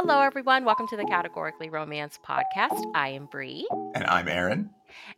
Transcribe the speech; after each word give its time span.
Hello, 0.00 0.20
everyone. 0.20 0.64
Welcome 0.64 0.86
to 0.90 0.96
the 0.96 1.04
Categorically 1.06 1.70
Romance 1.70 2.20
podcast. 2.24 2.80
I 2.94 3.08
am 3.08 3.26
Bree. 3.26 3.66
And 3.96 4.04
I'm 4.04 4.28
Aaron. 4.28 4.70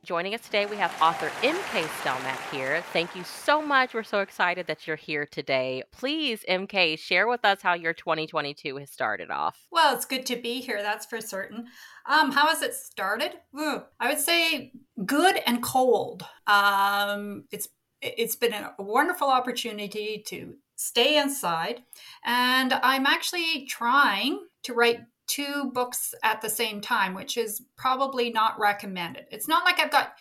Joining 0.05 0.35
us 0.35 0.41
today, 0.41 0.65
we 0.65 0.77
have 0.77 0.91
author 1.03 1.31
MK 1.43 1.83
Stelmack 2.01 2.51
here. 2.51 2.83
Thank 2.95 3.15
you 3.15 3.23
so 3.23 3.61
much. 3.61 3.93
We're 3.93 4.05
so 4.05 4.21
excited 4.21 4.67
that 4.69 4.87
you're 4.87 4.97
here 4.97 5.27
today. 5.27 5.83
Please, 5.93 6.47
MK, 6.49 6.99
share 6.99 7.29
with 7.29 7.45
us 7.45 7.61
how 7.61 7.75
your 7.75 7.93
2022 7.93 8.79
has 8.79 8.91
started 8.91 9.31
off. 9.31 9.67
Well, 9.71 9.95
it's 9.95 10.07
good 10.07 10.25
to 10.25 10.37
be 10.37 10.63
here, 10.63 10.81
that's 10.81 11.05
for 11.05 11.21
certain. 11.21 11.67
Um, 12.07 12.33
how 12.33 12.47
has 12.47 12.63
it 12.63 12.73
started? 12.73 13.33
Ooh, 13.55 13.83
I 14.01 14.09
would 14.09 14.19
say 14.19 14.73
good 15.05 15.43
and 15.47 15.63
cold. 15.63 16.25
Um, 16.47 17.45
it's 17.53 17.69
it's 18.01 18.37
been 18.37 18.55
a 18.55 18.73
wonderful 18.79 19.29
opportunity 19.29 20.25
to 20.29 20.55
stay 20.81 21.19
inside, 21.19 21.83
and 22.25 22.73
I'm 22.73 23.05
actually 23.05 23.67
trying 23.67 24.41
to 24.63 24.73
write 24.73 25.01
two 25.27 25.71
books 25.75 26.15
at 26.23 26.41
the 26.41 26.49
same 26.49 26.81
time, 26.81 27.15
which 27.15 27.37
is 27.37 27.63
probably 27.77 28.31
not 28.31 28.59
recommended. 28.59 29.27
It's 29.31 29.47
not 29.47 29.65
like 29.65 29.79
I've 29.79 29.91
got 29.91 30.15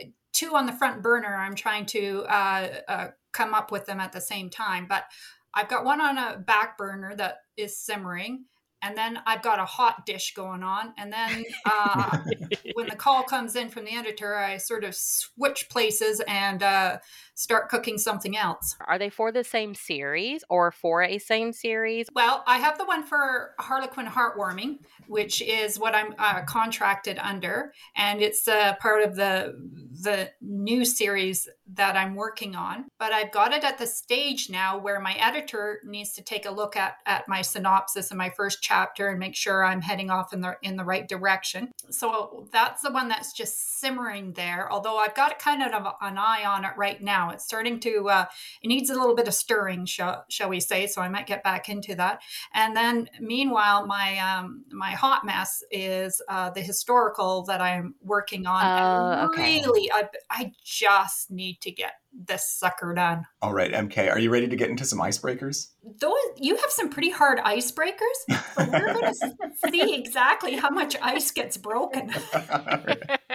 uh, 0.00 0.04
two 0.32 0.54
on 0.54 0.66
the 0.66 0.72
front 0.72 1.02
burner. 1.02 1.34
I'm 1.34 1.56
trying 1.56 1.86
to 1.86 2.24
uh, 2.28 2.68
uh, 2.86 3.08
come 3.32 3.54
up 3.54 3.72
with 3.72 3.86
them 3.86 3.98
at 3.98 4.12
the 4.12 4.20
same 4.20 4.50
time, 4.50 4.86
but 4.88 5.04
I've 5.52 5.68
got 5.68 5.84
one 5.84 6.00
on 6.00 6.16
a 6.16 6.38
back 6.38 6.78
burner 6.78 7.16
that 7.16 7.38
is 7.56 7.76
simmering 7.76 8.44
and 8.84 8.96
then 8.98 9.18
I've 9.26 9.40
got 9.40 9.58
a 9.58 9.64
hot 9.64 10.04
dish 10.04 10.34
going 10.34 10.62
on. 10.62 10.92
And 10.98 11.10
then 11.10 11.44
uh, 11.64 12.18
when 12.74 12.86
the 12.88 12.94
call 12.94 13.22
comes 13.22 13.56
in 13.56 13.70
from 13.70 13.86
the 13.86 13.96
editor, 13.96 14.36
I 14.36 14.58
sort 14.58 14.84
of 14.84 14.94
switch 14.94 15.70
places 15.70 16.20
and 16.28 16.62
uh, 16.62 16.98
start 17.32 17.70
cooking 17.70 17.96
something 17.96 18.36
else. 18.36 18.76
Are 18.86 18.98
they 18.98 19.08
for 19.08 19.32
the 19.32 19.42
same 19.42 19.74
series 19.74 20.44
or 20.50 20.70
for 20.70 21.02
a 21.02 21.18
same 21.18 21.54
series? 21.54 22.08
Well, 22.14 22.44
I 22.46 22.58
have 22.58 22.76
the 22.76 22.84
one 22.84 23.04
for 23.04 23.54
Harlequin 23.58 24.06
Heartwarming, 24.06 24.80
which 25.08 25.40
is 25.40 25.78
what 25.78 25.94
I'm 25.94 26.14
uh, 26.18 26.42
contracted 26.44 27.18
under, 27.18 27.72
and 27.96 28.20
it's 28.20 28.46
uh, 28.46 28.74
part 28.80 29.02
of 29.02 29.16
the 29.16 29.54
the 30.02 30.30
new 30.42 30.84
series 30.84 31.48
that 31.72 31.96
I'm 31.96 32.14
working 32.14 32.54
on. 32.54 32.84
But 32.98 33.12
I've 33.12 33.32
got 33.32 33.54
it 33.54 33.64
at 33.64 33.78
the 33.78 33.86
stage 33.86 34.50
now 34.50 34.76
where 34.76 35.00
my 35.00 35.14
editor 35.14 35.80
needs 35.84 36.12
to 36.14 36.22
take 36.22 36.44
a 36.44 36.50
look 36.50 36.76
at 36.76 36.96
at 37.06 37.26
my 37.28 37.40
synopsis 37.40 38.10
and 38.10 38.18
my 38.18 38.30
first 38.30 38.58
chapter 38.60 38.73
and 39.10 39.18
make 39.18 39.34
sure 39.36 39.64
I'm 39.64 39.82
heading 39.82 40.10
off 40.10 40.32
in 40.32 40.40
the 40.40 40.56
in 40.62 40.76
the 40.76 40.84
right 40.84 41.08
direction. 41.08 41.72
So 41.90 42.46
that's 42.52 42.82
the 42.82 42.90
one 42.90 43.08
that's 43.08 43.32
just 43.32 43.73
simmering 43.84 44.32
there. 44.32 44.72
Although 44.72 44.96
I've 44.96 45.14
got 45.14 45.38
kind 45.38 45.62
of 45.62 45.86
an 46.00 46.16
eye 46.16 46.44
on 46.46 46.64
it 46.64 46.72
right 46.78 47.00
now. 47.02 47.30
It's 47.30 47.44
starting 47.44 47.78
to 47.80 48.08
uh, 48.08 48.24
it 48.62 48.68
needs 48.68 48.88
a 48.88 48.94
little 48.94 49.14
bit 49.14 49.28
of 49.28 49.34
stirring, 49.34 49.84
shall, 49.84 50.24
shall 50.30 50.48
we 50.48 50.58
say? 50.60 50.86
So 50.86 51.02
I 51.02 51.08
might 51.08 51.26
get 51.26 51.42
back 51.42 51.68
into 51.68 51.94
that. 51.96 52.20
And 52.54 52.74
then 52.74 53.10
meanwhile, 53.20 53.86
my 53.86 54.18
um, 54.18 54.64
my 54.72 54.92
hot 54.92 55.26
mess 55.26 55.62
is 55.70 56.22
uh, 56.30 56.48
the 56.50 56.62
historical 56.62 57.42
that 57.44 57.60
I'm 57.60 57.94
working 58.00 58.46
on. 58.46 58.64
Uh, 58.64 59.28
okay. 59.30 59.60
Really, 59.60 59.92
I, 59.92 60.08
I 60.30 60.52
just 60.64 61.30
need 61.30 61.60
to 61.60 61.70
get 61.70 61.92
this 62.14 62.48
sucker 62.48 62.94
done. 62.94 63.26
All 63.42 63.52
right, 63.52 63.72
MK, 63.72 64.10
are 64.10 64.18
you 64.18 64.30
ready 64.30 64.48
to 64.48 64.56
get 64.56 64.70
into 64.70 64.84
some 64.84 65.00
icebreakers? 65.00 65.68
Those 66.00 66.14
you 66.38 66.56
have 66.56 66.70
some 66.70 66.88
pretty 66.88 67.10
hard 67.10 67.38
icebreakers. 67.38 68.48
we're 68.56 68.94
going 68.94 69.12
to 69.22 69.70
see 69.70 69.94
exactly 69.94 70.56
how 70.56 70.70
much 70.70 70.96
ice 71.02 71.30
gets 71.30 71.56
broken. 71.56 72.12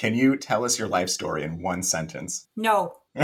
Can 0.00 0.14
you 0.14 0.36
tell 0.38 0.64
us 0.64 0.78
your 0.78 0.88
life 0.88 1.10
story 1.10 1.42
in 1.42 1.60
one 1.60 1.82
sentence? 1.82 2.48
No. 2.56 2.94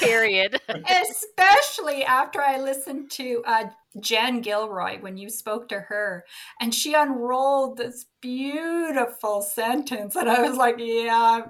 Period. 0.00 0.60
Especially 0.68 2.04
after 2.04 2.40
I 2.40 2.58
listened 2.58 3.12
to 3.12 3.44
uh, 3.46 3.66
Jen 4.00 4.40
Gilroy 4.40 5.00
when 5.00 5.16
you 5.18 5.30
spoke 5.30 5.68
to 5.68 5.78
her, 5.78 6.24
and 6.60 6.74
she 6.74 6.94
unrolled 6.94 7.76
this 7.76 8.06
beautiful 8.20 9.40
sentence, 9.40 10.16
and 10.16 10.28
I 10.28 10.42
was 10.42 10.56
like, 10.56 10.74
"Yeah, 10.78 11.42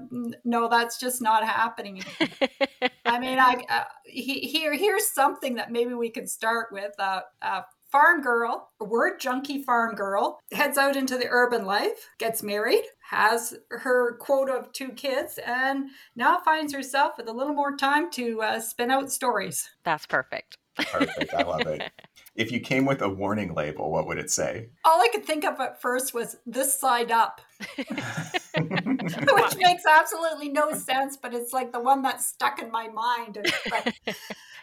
no, 0.45 0.69
that's 0.69 1.01
just 1.01 1.23
not 1.23 1.43
happening." 1.43 2.03
I 3.07 3.19
mean, 3.19 3.39
I 3.39 3.65
uh, 3.71 3.85
he, 4.05 4.41
here 4.41 4.75
here's 4.75 5.11
something 5.11 5.55
that 5.55 5.73
maybe 5.73 5.95
we 5.95 6.11
can 6.11 6.27
start 6.27 6.67
with. 6.71 6.93
Uh, 6.99 7.23
uh, 7.41 7.63
farm 7.97 8.21
girl, 8.21 8.69
a 8.79 8.85
word 8.85 9.19
junkie 9.19 9.63
farm 9.63 9.95
girl, 9.95 10.39
heads 10.53 10.77
out 10.77 10.97
into 10.97 11.17
the 11.17 11.29
urban 11.31 11.65
life, 11.65 12.11
gets 12.19 12.43
married, 12.43 12.83
has 13.09 13.57
her 13.71 14.19
quota 14.19 14.53
of 14.53 14.71
two 14.73 14.91
kids, 14.91 15.39
and 15.47 15.89
now 16.15 16.39
finds 16.45 16.75
herself 16.75 17.13
with 17.17 17.27
a 17.27 17.33
little 17.33 17.55
more 17.55 17.75
time 17.75 18.11
to 18.11 18.43
uh, 18.43 18.61
spin 18.61 18.91
out 18.91 19.11
stories. 19.11 19.71
That's 19.83 20.05
perfect. 20.05 20.59
Perfect. 20.77 21.33
I 21.33 21.43
love 21.43 21.63
it. 21.63 21.91
If 22.37 22.53
you 22.53 22.61
came 22.61 22.85
with 22.85 23.01
a 23.01 23.09
warning 23.09 23.55
label, 23.55 23.91
what 23.91 24.07
would 24.07 24.19
it 24.19 24.31
say? 24.31 24.69
All 24.85 25.01
I 25.01 25.09
could 25.11 25.25
think 25.25 25.43
of 25.47 25.59
at 25.59 25.81
first 25.81 26.13
was 26.13 26.37
this 26.45 26.79
side 26.79 27.11
up, 27.11 27.41
which 27.79 29.57
makes 29.57 29.87
absolutely 29.91 30.51
no 30.51 30.73
sense, 30.73 31.17
but 31.17 31.33
it's 31.33 31.55
like 31.55 31.73
the 31.73 31.81
one 31.81 32.03
that 32.03 32.21
stuck 32.21 32.61
in 32.61 32.71
my 32.71 32.89
mind. 32.89 33.39
But, 33.71 33.95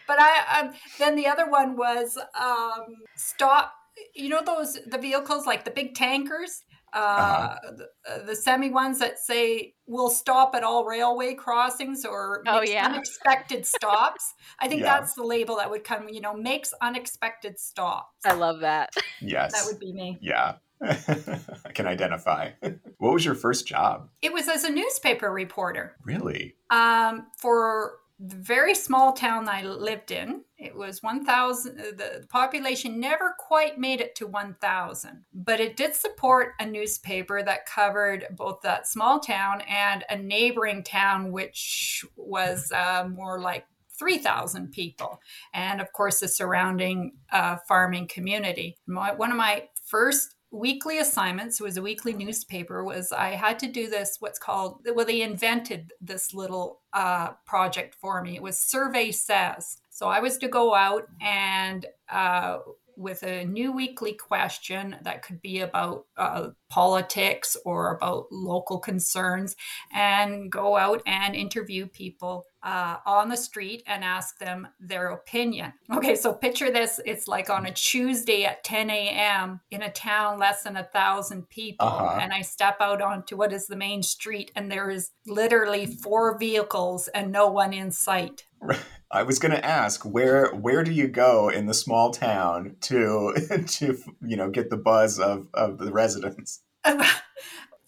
but 0.08 0.18
I 0.20 0.60
um, 0.60 0.74
then 1.00 1.16
the 1.16 1.28
other 1.28 1.50
one 1.50 1.76
was 1.76 2.18
um, 2.40 2.96
stop. 3.16 3.74
You 4.16 4.30
know 4.30 4.42
those 4.44 4.80
the 4.88 4.98
vehicles 4.98 5.46
like 5.46 5.66
the 5.66 5.72
big 5.72 5.94
tankers 5.94 6.64
uh-huh. 6.94 7.56
uh, 7.66 7.72
the, 7.72 8.26
the, 8.26 8.36
semi 8.36 8.70
ones 8.70 9.00
that 9.00 9.18
say 9.18 9.74
will 9.88 10.10
stop 10.10 10.54
at 10.56 10.64
all 10.64 10.86
railway 10.86 11.34
crossings 11.34 12.06
or 12.06 12.44
oh, 12.48 12.62
yeah. 12.62 12.86
unexpected 12.86 13.66
stops. 13.66 14.34
I 14.60 14.68
think 14.68 14.82
yeah. 14.82 15.00
that's 15.00 15.16
the 15.16 15.24
label 15.24 15.58
that 15.58 15.70
would 15.70 15.84
come, 15.84 16.08
you 16.08 16.22
know, 16.22 16.34
makes 16.36 16.74
unexpected 16.82 17.60
stops. 17.60 18.10
I 18.26 18.34
love 18.34 18.60
that. 18.60 18.92
Yes. 19.22 19.54
That 19.54 19.66
would 19.66 19.80
be 19.80 19.92
me. 19.92 20.18
Yeah. 20.22 20.56
I 20.84 21.72
can 21.74 21.88
identify. 21.88 22.52
what 22.98 23.14
was 23.14 23.26
your 23.26 23.36
first 23.36 23.66
job? 23.66 24.10
It 24.22 24.34
was 24.34 24.48
as 24.48 24.64
a 24.64 24.70
newspaper 24.70 25.32
reporter. 25.32 25.96
Really? 26.04 26.56
Um, 26.70 27.28
for 27.40 27.94
the 28.26 28.36
very 28.38 28.74
small 28.74 29.12
town 29.12 29.50
I 29.50 29.64
lived 29.64 30.12
in, 30.12 30.46
it 30.58 30.74
was 30.74 31.04
1,000, 31.04 31.80
uh, 31.80 31.84
the 31.98 32.26
population 32.30 33.00
never 33.00 33.36
quite 33.38 33.78
made 33.78 34.00
it 34.00 34.16
to 34.16 34.28
1,000, 34.28 35.26
but 35.34 35.60
it 35.60 35.76
did 35.76 35.94
support 35.94 36.54
a 36.60 36.66
newspaper 36.66 37.44
that 37.44 37.66
covered 37.66 38.28
both 38.32 38.62
that 38.62 38.88
small 38.88 39.20
town 39.20 39.62
and 39.68 40.06
a 40.10 40.16
neighboring 40.16 40.84
town, 40.84 41.34
which 41.34 42.06
was 42.16 42.72
uh, 42.72 43.10
more 43.14 43.42
like 43.42 43.66
3,000 44.00 44.72
people. 44.72 45.20
And 45.54 45.82
of 45.82 45.92
course, 45.92 46.20
the 46.22 46.30
surrounding 46.30 47.18
uh, 47.32 47.58
farming 47.68 48.08
community. 48.08 48.78
My, 48.88 49.14
one 49.14 49.32
of 49.32 49.38
my 49.38 49.68
first 49.86 50.36
weekly 50.54 51.00
assignments. 51.00 51.60
It 51.60 51.64
was 51.64 51.78
a 51.78 51.82
weekly 51.82 52.14
newspaper 52.14 52.84
was 52.84 53.12
i 53.12 53.30
had 53.30 53.58
to 53.60 53.68
do 53.68 53.90
this 53.90 54.18
what's 54.20 54.38
called 54.38 54.86
well 54.94 55.06
they 55.06 55.24
invented 55.24 55.92
this 56.00 56.34
little 56.34 56.82
uh, 56.94 57.30
project 57.46 57.96
for 57.96 58.22
me. 58.22 58.36
It 58.36 58.44
was 58.44 58.58
survey 58.60 59.12
says. 59.12 59.78
So 59.90 60.08
i 60.08 60.20
was 60.20 60.38
to 60.38 60.48
go 60.48 60.76
out 60.76 61.08
and 61.22 61.88
uh, 62.10 62.60
with 62.98 63.24
a 63.24 63.46
new 63.46 63.72
weekly 63.72 64.14
question 64.14 64.96
that 65.04 65.24
could 65.24 65.42
be 65.42 65.60
about 65.60 66.06
uh, 66.18 66.50
politics 66.70 67.56
or 67.66 67.96
about 67.96 68.26
local 68.32 68.80
concerns 68.80 69.56
and 69.94 70.52
go 70.52 70.76
out 70.76 71.02
and 71.06 71.36
interview 71.36 71.86
people 71.86 72.46
uh, 72.64 72.98
on 73.06 73.30
the 73.30 73.38
street 73.38 73.84
and 73.86 74.04
ask 74.04 74.40
them 74.40 74.68
their 74.80 75.10
opinion. 75.10 75.74
Okay, 75.94 76.16
so 76.16 76.34
picture 76.34 76.72
this 76.72 77.00
it's 77.06 77.28
like 77.28 77.50
on 77.50 77.66
a 77.66 77.74
Tuesday 77.74 78.46
at 78.46 78.64
10 78.64 78.90
a.m. 78.90 79.60
in 79.70 79.82
a 79.82 79.92
town 79.92 80.40
less 80.40 80.64
than 80.64 80.78
a 80.78 80.84
thousand 80.84 81.50
people. 81.50 81.86
Uh-huh. 81.86 82.20
And 82.22 82.32
I 82.32 82.42
step 82.42 82.78
out 82.80 83.02
onto 83.02 83.36
what 83.36 83.52
is 83.54 83.68
the 83.68 83.76
main 83.76 84.02
street, 84.02 84.52
and 84.56 84.72
there 84.72 84.90
is 84.90 85.12
literally 85.28 85.86
four 85.86 86.38
vehicles 86.38 87.08
and 87.10 87.32
no 87.32 87.48
one 87.48 87.74
in 87.74 87.92
sight. 87.92 88.46
I 89.12 89.24
was 89.24 89.38
going 89.40 89.52
to 89.52 89.64
ask 89.64 90.04
where 90.04 90.52
where 90.54 90.84
do 90.84 90.92
you 90.92 91.08
go 91.08 91.50
in 91.50 91.68
the 91.68 91.74
small 91.74 92.12
town 92.12 92.76
to 92.82 93.34
to 93.68 93.98
you 94.26 94.36
know 94.36 94.50
get 94.50 94.70
the 94.70 94.78
buzz 94.78 95.20
of 95.20 95.48
of 95.54 95.78
the 95.78 95.92
residents? 95.92 96.62
it, 96.86 97.08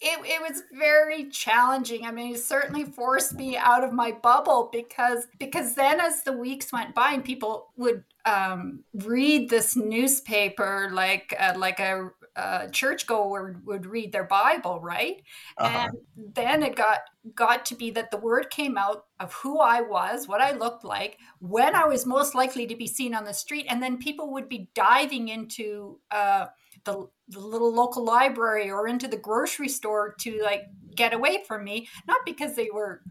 it 0.00 0.40
was 0.40 0.62
very 0.72 1.28
challenging. 1.30 2.04
I 2.04 2.12
mean, 2.12 2.34
it 2.34 2.40
certainly 2.40 2.84
forced 2.84 3.34
me 3.34 3.56
out 3.56 3.82
of 3.82 3.92
my 3.92 4.12
bubble 4.12 4.68
because 4.72 5.26
because 5.38 5.74
then 5.74 6.00
as 6.00 6.22
the 6.22 6.32
weeks 6.32 6.72
went 6.72 6.94
by 6.94 7.12
and 7.12 7.24
people 7.24 7.72
would 7.76 8.04
um, 8.24 8.84
read 8.94 9.50
this 9.50 9.76
newspaper 9.76 10.90
like 10.92 11.34
uh, 11.38 11.54
like 11.56 11.80
a, 11.80 12.10
a 12.36 12.68
churchgoer 12.70 13.56
would 13.64 13.86
read 13.86 14.12
their 14.12 14.24
Bible, 14.24 14.80
right? 14.80 15.22
Uh-huh. 15.58 15.88
And 15.88 16.34
then 16.34 16.62
it 16.62 16.76
got 16.76 17.00
got 17.34 17.66
to 17.66 17.74
be 17.74 17.90
that 17.90 18.10
the 18.10 18.18
word 18.18 18.50
came 18.50 18.76
out 18.78 19.06
of 19.18 19.32
who 19.34 19.58
I 19.58 19.80
was, 19.80 20.28
what 20.28 20.40
I 20.40 20.52
looked 20.52 20.84
like, 20.84 21.18
when 21.40 21.74
I 21.74 21.86
was 21.86 22.06
most 22.06 22.34
likely 22.34 22.66
to 22.66 22.76
be 22.76 22.86
seen 22.86 23.14
on 23.14 23.24
the 23.24 23.34
street, 23.34 23.66
and 23.68 23.82
then 23.82 23.98
people 23.98 24.32
would 24.32 24.48
be 24.48 24.70
diving 24.74 25.28
into. 25.28 25.98
Uh, 26.10 26.46
the, 26.84 27.08
the 27.28 27.40
little 27.40 27.74
local 27.74 28.04
library 28.04 28.70
or 28.70 28.86
into 28.86 29.08
the 29.08 29.16
grocery 29.16 29.68
store 29.68 30.14
to 30.20 30.40
like 30.44 30.62
get 30.94 31.12
away 31.12 31.42
from 31.46 31.64
me 31.64 31.88
not 32.06 32.20
because 32.24 32.54
they 32.54 32.70
were 32.72 33.02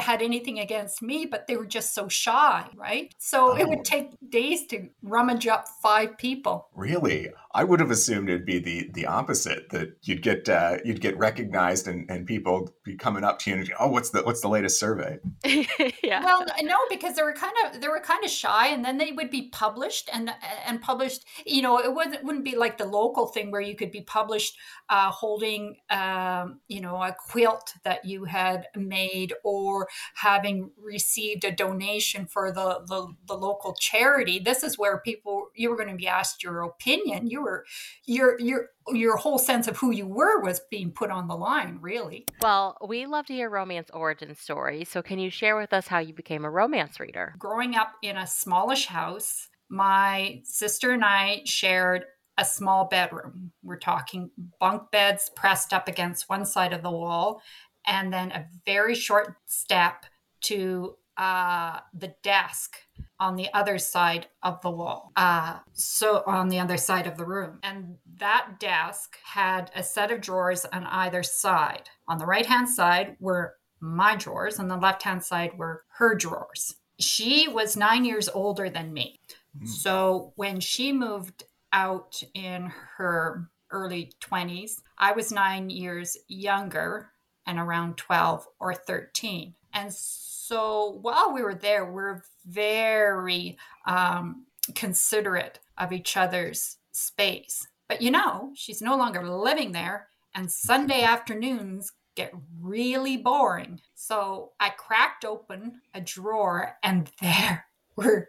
had 0.00 0.22
anything 0.22 0.58
against 0.58 1.02
me, 1.02 1.26
but 1.26 1.46
they 1.46 1.56
were 1.56 1.66
just 1.66 1.94
so 1.94 2.08
shy, 2.08 2.68
right? 2.74 3.14
So 3.18 3.52
oh. 3.52 3.56
it 3.56 3.68
would 3.68 3.80
oh. 3.80 3.84
take 3.84 4.10
days 4.28 4.66
to 4.68 4.88
rummage 5.02 5.46
up 5.46 5.66
five 5.82 6.18
people. 6.18 6.68
Really? 6.74 7.28
I 7.52 7.64
would 7.64 7.80
have 7.80 7.90
assumed 7.90 8.28
it'd 8.28 8.46
be 8.46 8.60
the 8.60 8.90
the 8.92 9.06
opposite 9.06 9.70
that 9.70 9.96
you'd 10.02 10.22
get 10.22 10.48
uh, 10.48 10.78
you'd 10.84 11.00
get 11.00 11.18
recognized 11.18 11.88
and, 11.88 12.08
and 12.08 12.24
people 12.24 12.72
be 12.84 12.96
coming 12.96 13.24
up 13.24 13.40
to 13.40 13.50
you 13.50 13.56
and 13.56 13.72
oh 13.80 13.88
what's 13.88 14.10
the 14.10 14.22
what's 14.22 14.40
the 14.40 14.48
latest 14.48 14.78
survey? 14.78 15.18
yeah. 15.44 16.24
Well, 16.24 16.46
no, 16.62 16.76
because 16.88 17.16
they 17.16 17.22
were 17.22 17.32
kind 17.32 17.54
of 17.64 17.80
they 17.80 17.88
were 17.88 18.00
kind 18.00 18.24
of 18.24 18.30
shy, 18.30 18.68
and 18.68 18.84
then 18.84 18.98
they 18.98 19.10
would 19.10 19.30
be 19.30 19.48
published 19.48 20.08
and 20.12 20.30
and 20.64 20.80
published. 20.80 21.24
You 21.44 21.62
know, 21.62 21.78
it 21.78 21.92
wouldn't 21.92 22.22
wouldn't 22.22 22.44
be 22.44 22.56
like 22.56 22.78
the 22.78 22.86
local 22.86 23.26
thing 23.26 23.50
where 23.50 23.60
you 23.60 23.74
could 23.74 23.90
be 23.90 24.02
published 24.02 24.56
uh, 24.88 25.10
holding 25.10 25.76
um, 25.90 26.60
you 26.68 26.80
know 26.80 27.02
a 27.02 27.16
quilt 27.28 27.74
that 27.82 28.04
you 28.04 28.24
had 28.24 28.66
made 28.76 29.34
or 29.42 29.88
having 30.14 30.70
received 30.76 31.44
a 31.44 31.52
donation 31.52 32.26
for 32.26 32.52
the 32.52 32.80
the, 32.86 33.14
the 33.26 33.34
local 33.34 33.74
charity. 33.74 34.38
This 34.38 34.62
is 34.62 34.78
where 34.78 34.98
people 34.98 35.48
you 35.54 35.70
were 35.70 35.76
going 35.76 35.88
to 35.88 35.96
be 35.96 36.08
asked 36.08 36.42
your 36.42 36.62
opinion. 36.62 37.28
You 37.28 37.42
were 37.42 37.64
your 38.06 38.38
your 38.40 38.68
your 38.92 39.16
whole 39.16 39.38
sense 39.38 39.68
of 39.68 39.76
who 39.76 39.90
you 39.90 40.06
were 40.06 40.40
was 40.40 40.60
being 40.70 40.90
put 40.90 41.10
on 41.10 41.28
the 41.28 41.36
line, 41.36 41.78
really. 41.80 42.26
Well, 42.42 42.76
we 42.86 43.06
love 43.06 43.26
to 43.26 43.32
hear 43.32 43.50
romance 43.50 43.90
origin 43.92 44.34
stories. 44.34 44.88
So, 44.88 45.02
can 45.02 45.18
you 45.18 45.30
share 45.30 45.56
with 45.56 45.72
us 45.72 45.86
how 45.86 45.98
you 45.98 46.14
became 46.14 46.44
a 46.44 46.50
romance 46.50 46.98
reader? 47.00 47.34
Growing 47.38 47.76
up 47.76 47.92
in 48.02 48.16
a 48.16 48.26
smallish 48.26 48.86
house, 48.86 49.48
my 49.68 50.40
sister 50.44 50.90
and 50.90 51.04
I 51.04 51.42
shared 51.44 52.04
a 52.38 52.44
small 52.44 52.86
bedroom. 52.86 53.52
We're 53.62 53.78
talking 53.78 54.30
bunk 54.58 54.90
beds 54.90 55.30
pressed 55.36 55.74
up 55.74 55.88
against 55.88 56.28
one 56.28 56.46
side 56.46 56.72
of 56.72 56.82
the 56.82 56.90
wall, 56.90 57.42
and 57.86 58.12
then 58.12 58.30
a 58.30 58.46
very 58.64 58.94
short 58.94 59.36
step 59.46 60.06
to 60.42 60.96
uh, 61.16 61.80
the 61.92 62.14
desk 62.22 62.76
on 63.18 63.36
the 63.36 63.52
other 63.52 63.78
side 63.78 64.26
of 64.42 64.60
the 64.62 64.70
wall. 64.70 65.12
Uh, 65.16 65.58
so 65.72 66.22
on 66.26 66.48
the 66.48 66.58
other 66.58 66.78
side 66.78 67.06
of 67.06 67.18
the 67.18 67.24
room. 67.24 67.58
And 67.62 67.96
that 68.16 68.58
desk 68.58 69.18
had 69.22 69.70
a 69.74 69.82
set 69.82 70.10
of 70.10 70.22
drawers 70.22 70.64
on 70.72 70.84
either 70.84 71.22
side. 71.22 71.90
On 72.08 72.16
the 72.16 72.24
right 72.24 72.46
hand 72.46 72.68
side 72.68 73.16
were 73.20 73.54
my 73.80 74.16
drawers, 74.16 74.58
and 74.58 74.70
the 74.70 74.76
left 74.76 75.02
hand 75.02 75.22
side 75.22 75.56
were 75.56 75.84
her 75.98 76.14
drawers. 76.14 76.76
She 76.98 77.48
was 77.48 77.76
nine 77.76 78.04
years 78.04 78.28
older 78.28 78.68
than 78.68 78.92
me. 78.92 79.20
Mm. 79.58 79.68
So 79.68 80.32
when 80.36 80.60
she 80.60 80.92
moved 80.92 81.44
out 81.72 82.22
in 82.34 82.72
her 82.96 83.48
early 83.70 84.12
20s, 84.22 84.80
I 84.98 85.12
was 85.12 85.32
nine 85.32 85.70
years 85.70 86.16
younger 86.28 87.10
and 87.46 87.58
around 87.58 87.96
12 87.96 88.46
or 88.58 88.74
13. 88.74 89.54
And 89.72 89.92
so 89.92 90.98
while 91.00 91.32
we 91.32 91.42
were 91.42 91.54
there, 91.54 91.84
we 91.84 91.92
we're 91.92 92.22
very 92.46 93.56
um, 93.86 94.46
considerate 94.74 95.60
of 95.78 95.92
each 95.92 96.16
other's 96.16 96.76
space. 96.92 97.66
But 97.88 98.02
you 98.02 98.10
know, 98.10 98.50
she's 98.54 98.82
no 98.82 98.96
longer 98.96 99.26
living 99.26 99.72
there, 99.72 100.08
and 100.34 100.50
Sunday 100.50 101.02
afternoons 101.02 101.92
get 102.14 102.32
really 102.60 103.16
boring. 103.16 103.80
So 103.94 104.52
I 104.60 104.70
cracked 104.70 105.24
open 105.24 105.80
a 105.94 106.00
drawer, 106.00 106.76
and 106.82 107.10
there 107.20 107.66
were 107.96 108.28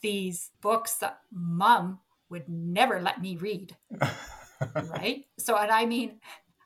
these 0.00 0.50
books 0.60 0.94
that 0.96 1.20
mom 1.32 2.00
would 2.28 2.48
never 2.48 3.00
let 3.00 3.20
me 3.20 3.36
read. 3.36 3.76
right? 4.90 5.26
So, 5.38 5.56
and 5.56 5.70
I 5.70 5.86
mean, 5.86 6.20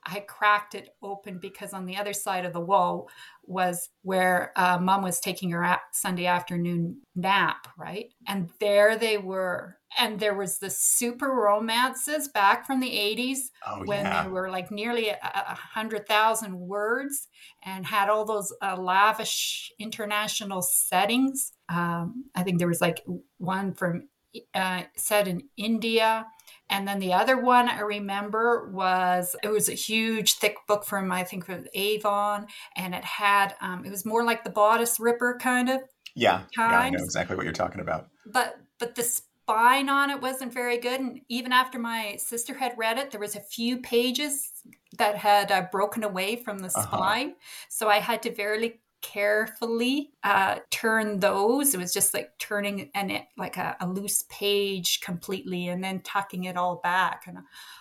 I 0.05 0.21
cracked 0.21 0.75
it 0.75 0.91
open 1.03 1.39
because 1.39 1.73
on 1.73 1.87
the 1.87 1.97
other 1.97 2.13
side 2.13 2.45
of 2.45 2.53
the 2.53 2.61
wall 2.61 3.09
was 3.45 3.91
where 4.03 4.53
uh, 4.57 4.79
mom 4.79 5.03
was 5.03 5.21
taking 5.21 5.51
her 5.51 5.79
Sunday 5.93 6.27
afternoon 6.27 7.03
nap, 7.15 7.69
right? 7.77 8.07
And 8.27 8.51
there 8.61 8.97
they 8.97 9.19
were. 9.19 9.77
And 9.99 10.21
there 10.21 10.35
was 10.35 10.59
the 10.59 10.71
super 10.71 11.29
romances 11.29 12.29
back 12.29 12.65
from 12.67 12.81
the 12.81 12.91
80s 12.91 13.39
oh, 13.67 13.85
when 13.85 14.05
yeah. 14.05 14.23
they 14.23 14.31
were 14.31 14.49
like 14.49 14.71
nearly 14.71 15.09
a, 15.09 15.19
a 15.23 15.55
hundred 15.55 16.07
thousand 16.07 16.59
words 16.59 17.27
and 17.65 17.85
had 17.85 18.09
all 18.09 18.25
those 18.25 18.55
uh, 18.63 18.77
lavish 18.77 19.73
international 19.81 20.63
settings. 20.63 21.53
Um, 21.69 22.27
I 22.35 22.45
think 22.45 22.59
there 22.59 22.69
was 22.69 22.81
like 22.81 23.05
one 23.39 23.75
from 23.75 24.09
uh, 24.55 24.83
set 24.97 25.27
in 25.27 25.43
India 25.57 26.25
and 26.71 26.87
then 26.87 27.01
the 27.01 27.13
other 27.13 27.37
one 27.37 27.69
I 27.69 27.81
remember 27.81 28.71
was 28.73 29.35
it 29.43 29.49
was 29.49 29.69
a 29.69 29.75
huge, 29.75 30.35
thick 30.35 30.57
book 30.67 30.85
from 30.85 31.11
I 31.11 31.25
think 31.25 31.45
from 31.45 31.67
Avon, 31.75 32.47
and 32.77 32.95
it 32.95 33.05
had 33.05 33.55
um, 33.61 33.85
it 33.85 33.91
was 33.91 34.07
more 34.07 34.25
like 34.25 34.45
the 34.45 34.51
bodice 34.51 34.99
ripper 35.01 35.39
kind 35.41 35.69
of. 35.69 35.81
Yeah, 36.15 36.43
times. 36.57 36.73
yeah, 36.73 36.79
I 36.79 36.91
know 36.91 37.05
exactly 37.05 37.37
what 37.37 37.45
you're 37.45 37.53
talking 37.53 37.81
about. 37.81 38.09
But 38.25 38.57
but 38.79 38.95
the 38.95 39.03
spine 39.03 39.89
on 39.89 40.11
it 40.11 40.23
wasn't 40.23 40.53
very 40.53 40.79
good, 40.79 41.01
and 41.01 41.21
even 41.29 41.53
after 41.53 41.79
my 41.79 42.17
sister 42.17 42.55
had 42.55 42.79
read 42.79 42.99
it, 42.99 43.11
there 43.11 43.21
was 43.21 43.37
a 43.37 43.41
few 43.41 43.79
pages 43.79 44.53
that 44.97 45.17
had 45.17 45.51
uh, 45.51 45.67
broken 45.73 46.05
away 46.05 46.37
from 46.37 46.59
the 46.59 46.69
uh-huh. 46.69 46.83
spine, 46.83 47.35
so 47.69 47.89
I 47.89 47.99
had 47.99 48.23
to 48.23 48.35
very 48.35 48.81
carefully 49.03 50.11
uh, 50.25 50.57
turn 50.71 51.21
those. 51.21 51.75
It 51.75 51.79
was 51.79 51.93
just 51.93 52.15
like 52.15 52.33
turning 52.39 52.91
and 52.95 53.11
it 53.11 53.25
like 53.37 53.57
a, 53.57 53.77
a, 53.81 53.87
loose 53.87 54.25
page 54.29 55.01
completely 55.01 55.69
and 55.69 55.83
then 55.83 56.01
tucking 56.01 56.45
it 56.45 56.57
all 56.57 56.77
back. 56.83 57.25
And 57.27 57.39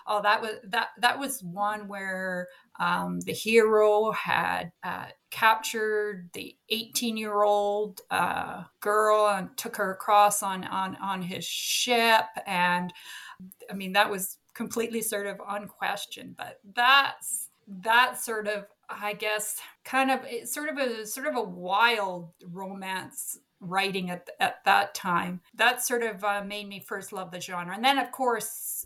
oh, 0.07 0.21
that 0.21 0.41
was 0.41 0.55
that 0.65 0.89
that 0.99 1.19
was 1.19 1.43
one 1.43 1.87
where 1.87 2.47
um, 2.79 3.19
the 3.21 3.33
hero 3.33 4.11
had 4.11 4.71
uh, 4.83 5.07
captured 5.31 6.29
the 6.33 6.55
18 6.69 7.17
year 7.17 7.43
old 7.43 8.01
uh, 8.09 8.63
girl 8.79 9.27
and 9.27 9.55
took 9.57 9.75
her 9.75 9.91
across 9.91 10.41
on 10.41 10.63
on 10.65 10.95
on 10.97 11.21
his 11.21 11.45
ship. 11.45 12.25
And 12.45 12.93
I 13.69 13.73
mean 13.73 13.93
that 13.93 14.09
was 14.09 14.37
completely 14.53 15.01
sort 15.01 15.27
of 15.27 15.37
unquestioned, 15.47 16.35
but 16.37 16.59
that's 16.73 17.49
that 17.83 18.19
sort 18.19 18.47
of 18.47 18.65
I 18.89 19.13
guess, 19.13 19.59
kind 19.85 20.11
of 20.11 20.21
sort 20.47 20.69
of 20.69 20.77
a 20.77 21.05
sort 21.05 21.27
of 21.27 21.35
a 21.35 21.43
wild 21.43 22.31
romance 22.43 23.37
writing 23.59 24.09
at, 24.09 24.29
at 24.39 24.63
that 24.65 24.95
time. 24.95 25.41
That 25.55 25.83
sort 25.83 26.03
of 26.03 26.23
uh, 26.23 26.43
made 26.45 26.67
me 26.67 26.79
first 26.79 27.11
love 27.11 27.31
the 27.31 27.41
genre. 27.41 27.75
And 27.75 27.83
then, 27.83 27.97
of 27.97 28.11
course, 28.11 28.85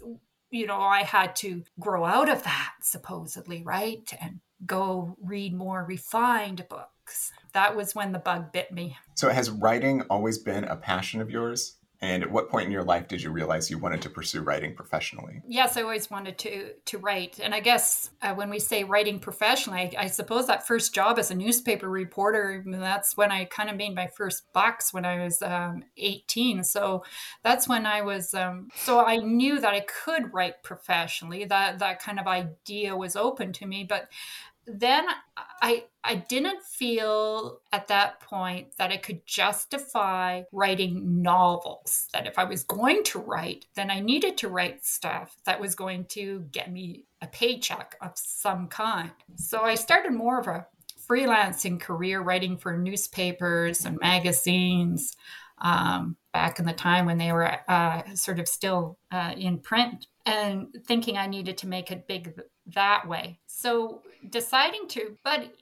you 0.52 0.68
know, 0.68 0.80
I 0.80 1.04
had 1.04 1.36
to 1.38 1.64
grow 1.80 2.06
out 2.06 2.30
of 2.30 2.44
that, 2.44 2.74
supposedly, 2.82 3.64
right? 3.64 4.12
And 4.22 4.40
go 4.66 5.18
read 5.22 5.54
more 5.54 5.86
refined 5.88 6.66
books. 6.70 7.32
That 7.54 7.76
was 7.76 7.96
when 7.96 8.12
the 8.12 8.20
bug 8.20 8.52
bit 8.52 8.72
me. 8.72 8.98
So, 9.16 9.30
has 9.30 9.52
writing 9.52 10.02
always 10.10 10.38
been 10.38 10.64
a 10.64 10.76
passion 10.76 11.22
of 11.22 11.30
yours? 11.30 11.78
And 12.04 12.22
at 12.22 12.30
what 12.30 12.50
point 12.50 12.66
in 12.66 12.72
your 12.74 12.84
life 12.84 13.08
did 13.08 13.24
you 13.24 13.32
realize 13.32 13.72
you 13.72 13.78
wanted 13.78 14.02
to 14.02 14.10
pursue 14.10 14.42
writing 14.42 14.76
professionally? 14.76 15.42
Yes, 15.48 15.78
I 15.78 15.84
always 15.84 16.12
wanted 16.12 16.38
to 16.40 16.74
to 16.88 16.98
write. 16.98 17.40
And 17.42 17.56
I 17.56 17.62
guess 17.62 18.10
uh, 18.22 18.34
when 18.34 18.50
we 18.50 18.60
say 18.60 18.84
writing 18.84 19.20
professionally, 19.20 19.96
I, 19.98 20.04
I, 20.04 20.08
suppose 20.08 20.46
that 20.48 20.68
first 20.68 20.94
job 20.94 21.18
as 21.18 21.32
a 21.32 21.36
newspaper 21.36 21.90
reporter, 21.90 22.62
that's 22.68 23.16
when 23.16 23.32
I 23.32 23.46
kind 23.46 23.70
of 23.70 23.78
made 23.78 23.96
my 23.96 24.08
first 24.08 24.44
bucks 24.52 24.94
when 24.94 25.06
I 25.06 25.24
was 25.24 25.42
um, 25.42 25.86
18. 25.96 26.66
So 26.66 27.06
that's 27.42 27.70
when 27.70 27.86
I 27.86 28.02
was, 28.02 28.34
um, 28.34 28.68
so 28.76 29.00
I 29.00 29.16
knew 29.16 29.62
that 29.62 29.74
I 29.74 29.86
could 30.04 30.34
write 30.34 30.62
professionally. 30.62 31.46
That 31.46 31.80
that 31.80 32.02
kind 32.02 32.20
of 32.20 32.28
idea 32.28 32.98
was 32.98 33.16
open 33.16 33.54
to 33.54 33.66
me. 33.66 33.86
But 33.86 34.10
then 34.66 35.06
I 35.62 35.86
I 36.04 36.16
didn't 36.16 36.64
feel 36.64 37.62
at 37.72 37.88
that 37.88 38.20
point 38.20 38.76
that 38.78 38.92
I 38.92 38.98
could 38.98 39.26
justify 39.26 40.44
writing 40.52 41.22
novels. 41.22 42.08
That 42.14 42.28
if 42.28 42.38
I 42.38 42.44
was 42.44 42.64
going 42.64 43.04
to 43.06 43.20
write, 43.20 43.66
then 43.76 43.90
I 43.90 44.00
needed 44.00 44.38
to 44.40 44.50
write 44.50 44.86
stuff 44.86 45.38
that 45.46 45.60
was 45.60 45.76
going 45.76 46.06
to 46.10 46.46
get 46.52 46.72
me 46.72 47.06
a 47.22 47.28
paycheck 47.28 47.96
of 48.02 48.12
some 48.16 48.68
kind. 48.68 49.12
So 49.36 49.62
I 49.62 49.76
started 49.76 50.14
more 50.14 50.40
of 50.40 50.48
a 50.48 50.68
freelancing 51.10 51.80
career 51.80 52.22
writing 52.22 52.58
for 52.58 52.78
newspapers 52.78 53.86
and 53.86 54.00
magazines 54.00 55.16
um, 55.60 56.18
back 56.34 56.60
in 56.60 56.66
the 56.66 56.74
time 56.74 57.06
when 57.06 57.18
they 57.18 57.32
were 57.32 57.60
uh, 57.68 58.02
sort 58.16 58.40
of 58.40 58.48
still 58.48 58.98
uh, 59.12 59.34
in 59.38 59.60
print 59.60 60.08
and 60.26 60.68
thinking 60.88 61.18
I 61.18 61.28
needed 61.28 61.58
to 61.60 61.68
make 61.68 61.92
it 61.92 62.08
big 62.08 62.40
that 62.74 63.08
way. 63.08 63.40
So 63.46 64.02
deciding 64.30 64.88
to, 64.90 65.18
but 65.24 65.54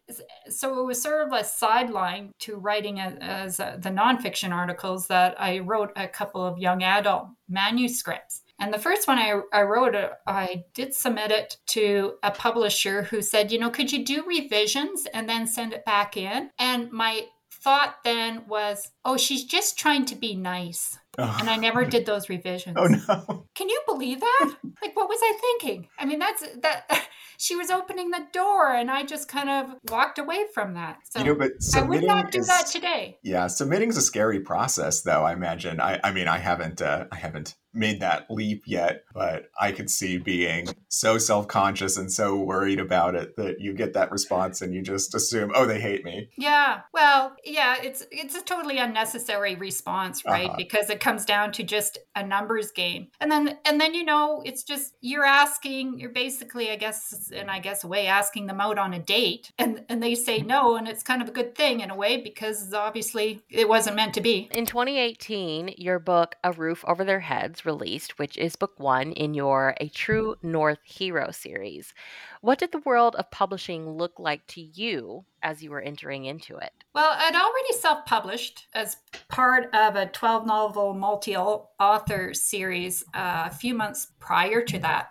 so 0.50 0.80
it 0.80 0.86
was 0.86 1.02
sort 1.02 1.26
of 1.26 1.34
a 1.34 1.44
sideline 1.44 2.32
to 2.40 2.58
writing 2.58 3.00
as, 3.00 3.16
as 3.20 3.60
uh, 3.60 3.78
the 3.80 3.90
nonfiction 3.90 4.52
articles 4.52 5.08
that 5.08 5.40
I 5.42 5.60
wrote 5.60 5.92
a 5.96 6.08
couple 6.08 6.46
of 6.46 6.60
young 6.60 6.84
adult 6.84 7.28
manuscripts. 7.50 8.44
And 8.60 8.72
the 8.72 8.80
first 8.80 9.08
one 9.08 9.18
I, 9.18 9.42
I 9.52 9.64
wrote, 9.64 9.96
uh, 9.96 10.10
I 10.28 10.66
did 10.76 10.94
submit 10.94 11.32
it 11.32 11.58
to 11.70 12.14
a 12.22 12.30
publisher 12.30 13.02
who 13.02 13.24
said, 13.24 13.52
you 13.52 13.58
know, 13.58 13.72
could 13.72 13.92
you 13.92 14.06
do 14.06 14.24
revisions 14.28 15.08
and 15.12 15.28
then 15.28 15.48
send 15.48 15.74
it 15.74 15.84
back 15.84 16.16
in? 16.16 16.52
And 16.60 16.92
my 16.92 17.26
thought 17.52 17.96
then 18.04 18.44
was, 18.48 18.92
oh, 19.04 19.18
she's 19.18 19.46
just 19.46 19.80
trying 19.80 20.06
to 20.06 20.16
be 20.16 20.36
nice. 20.36 21.00
Oh. 21.18 21.38
And 21.40 21.50
I 21.50 21.58
never 21.58 21.84
did 21.84 22.06
those 22.06 22.30
revisions. 22.30 22.78
Oh 22.80 22.86
no. 22.86 23.46
Can 23.56 23.68
you 23.70 23.82
believe 23.88 24.22
that? 24.22 24.56
like 24.82 24.96
what 24.96 25.10
was 25.10 25.20
I 25.22 25.38
thinking? 25.40 25.88
I 26.00 26.06
mean, 26.06 26.20
that's 26.20 26.44
that 26.62 27.08
she 27.38 27.56
was 27.56 27.70
opening 27.70 28.12
the 28.12 28.26
door, 28.32 28.74
and 28.74 28.90
I 28.90 29.04
just 29.04 29.28
kind 29.28 29.50
of 29.50 29.76
walked 29.90 30.20
away 30.20 30.46
from 30.54 30.76
that. 30.76 31.00
So 31.10 31.20
you 31.20 31.26
know, 31.26 31.36
but 31.36 31.52
I 31.76 31.82
would 31.82 32.00
submitting 32.00 32.08
not 32.08 32.32
do 32.32 32.40
is 32.40 32.48
that 32.48 32.68
today. 32.68 33.18
yeah, 33.24 33.48
submitting's 33.48 33.98
a 33.98 34.02
scary 34.02 34.40
process, 34.40 35.02
though. 35.02 35.24
I 35.24 35.34
imagine. 35.34 35.82
I, 35.82 36.00
I 36.04 36.12
mean, 36.12 36.28
I 36.28 36.38
haven't, 36.38 36.82
uh, 36.82 37.06
I 37.12 37.16
haven't 37.16 37.56
made 37.74 38.00
that 38.02 38.30
leap 38.30 38.64
yet, 38.66 39.04
but 39.14 39.50
I 39.60 39.72
could 39.72 39.90
see 39.90 40.18
being 40.18 40.68
so 40.90 41.18
self 41.18 41.48
conscious 41.48 41.98
and 41.98 42.12
so 42.12 42.38
worried 42.38 42.80
about 42.80 43.16
it 43.16 43.36
that 43.38 43.62
you 43.62 43.74
get 43.74 43.94
that 43.94 44.12
response 44.12 44.62
and 44.62 44.74
you 44.74 44.82
just 44.82 45.16
assume, 45.16 45.52
oh, 45.56 45.66
they 45.66 45.80
hate 45.80 46.04
me. 46.04 46.30
Yeah. 46.38 46.82
Well, 46.94 47.36
yeah, 47.46 47.78
it's 47.82 48.06
it's 48.12 48.36
a 48.36 48.42
totally 48.42 48.78
unnecessary 48.78 49.56
response, 49.56 50.26
right? 50.26 50.48
Uh-huh. 50.48 50.58
Because 50.58 50.90
it 50.90 51.00
comes 51.00 51.26
down 51.26 51.52
to 51.54 51.64
just 51.64 51.98
a 52.16 52.26
numbers 52.26 52.72
game. 52.72 53.08
And 53.20 53.32
then 53.32 53.58
and 53.66 53.80
then 53.80 53.94
you 53.94 54.04
know, 54.04 54.42
it's 54.46 54.64
just 54.64 54.96
you're 55.02 55.26
asking, 55.26 56.00
you're 56.00 56.10
basically, 56.10 56.72
I 56.72 56.76
guess, 56.76 57.32
and 57.34 57.50
I 57.50 57.60
guess 57.60 57.84
a 57.84 57.88
way 57.88 58.08
asking 58.08 58.48
them 58.48 58.60
out 58.60 58.78
on 58.78 58.94
a 58.94 59.00
date. 59.00 59.52
And 59.58 59.86
and 59.90 60.02
they 60.02 60.16
say 60.16 60.40
no, 60.40 60.76
and 60.76 60.88
it's 60.88 61.04
kind 61.04 61.22
of 61.22 61.30
a 61.30 61.32
good 61.32 61.56
thing 61.56 61.80
in 61.80 61.90
a 61.90 61.96
way 61.96 62.18
because 62.18 62.74
obviously 62.74 63.42
it 63.50 63.68
wasn't 63.68 63.96
meant 63.96 64.14
to 64.16 64.22
be. 64.22 64.50
In 64.52 64.66
2018, 64.66 65.76
your 65.78 66.00
book, 66.00 66.36
A 66.44 66.52
Roof 66.52 66.84
Over 66.88 67.04
Their 67.04 67.20
Heads, 67.20 67.61
released, 67.66 68.18
which 68.20 68.38
is 68.38 68.56
book 68.56 68.74
one 68.78 69.12
in 69.12 69.34
your 69.34 69.76
A 69.80 69.90
True 69.90 70.36
North 70.42 70.80
Hero 70.84 71.32
series. 71.32 71.94
What 72.42 72.60
did 72.60 72.72
the 72.72 72.80
world 72.80 73.16
of 73.16 73.32
publishing 73.32 73.90
look 73.90 74.20
like 74.20 74.46
to 74.48 74.62
you 74.62 75.26
as 75.44 75.64
you 75.64 75.72
were 75.72 75.82
entering 75.82 76.26
into 76.26 76.58
it? 76.58 76.72
Well, 76.94 77.12
I'd 77.18 77.36
already 77.36 77.74
self 77.80 78.06
published 78.06 78.68
as 78.74 78.98
part 79.28 79.74
of 79.74 79.96
a 79.96 80.08
12 80.08 80.46
novel 80.46 80.94
multi 80.94 81.36
author 81.36 82.34
series 82.34 83.04
uh, 83.14 83.50
a 83.52 83.54
few 83.54 83.74
months 83.74 84.08
prior 84.20 84.64
to 84.64 84.80
that. 84.80 85.10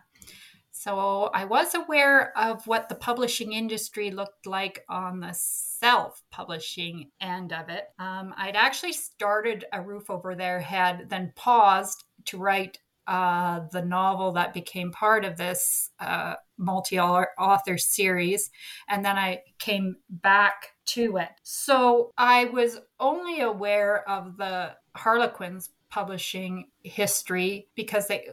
So 0.80 1.30
I 1.34 1.44
was 1.44 1.74
aware 1.74 2.36
of 2.38 2.66
what 2.66 2.88
the 2.88 2.94
publishing 2.94 3.52
industry 3.52 4.10
looked 4.10 4.46
like 4.46 4.82
on 4.88 5.20
the 5.20 5.34
self 5.34 6.22
publishing 6.30 7.10
end 7.20 7.52
of 7.52 7.68
it. 7.68 7.88
Um, 7.98 8.32
I'd 8.38 8.56
actually 8.56 8.94
started 8.94 9.66
A 9.74 9.82
Roof 9.82 10.08
Over 10.08 10.34
Their 10.34 10.58
Head, 10.58 11.10
then 11.10 11.34
paused 11.36 12.04
to 12.26 12.38
write 12.38 12.78
uh, 13.06 13.62
the 13.72 13.82
novel 13.82 14.32
that 14.32 14.54
became 14.54 14.92
part 14.92 15.24
of 15.24 15.36
this 15.36 15.90
uh, 15.98 16.34
multi 16.58 16.98
author 17.00 17.76
series. 17.76 18.50
And 18.88 19.04
then 19.04 19.16
I 19.16 19.42
came 19.58 19.96
back 20.08 20.74
to 20.86 21.16
it. 21.16 21.30
So 21.42 22.12
I 22.16 22.44
was 22.46 22.78
only 23.00 23.40
aware 23.40 24.08
of 24.08 24.36
the 24.36 24.76
Harlequins 24.94 25.70
publishing 25.90 26.68
history 26.84 27.66
because 27.74 28.06
they 28.06 28.28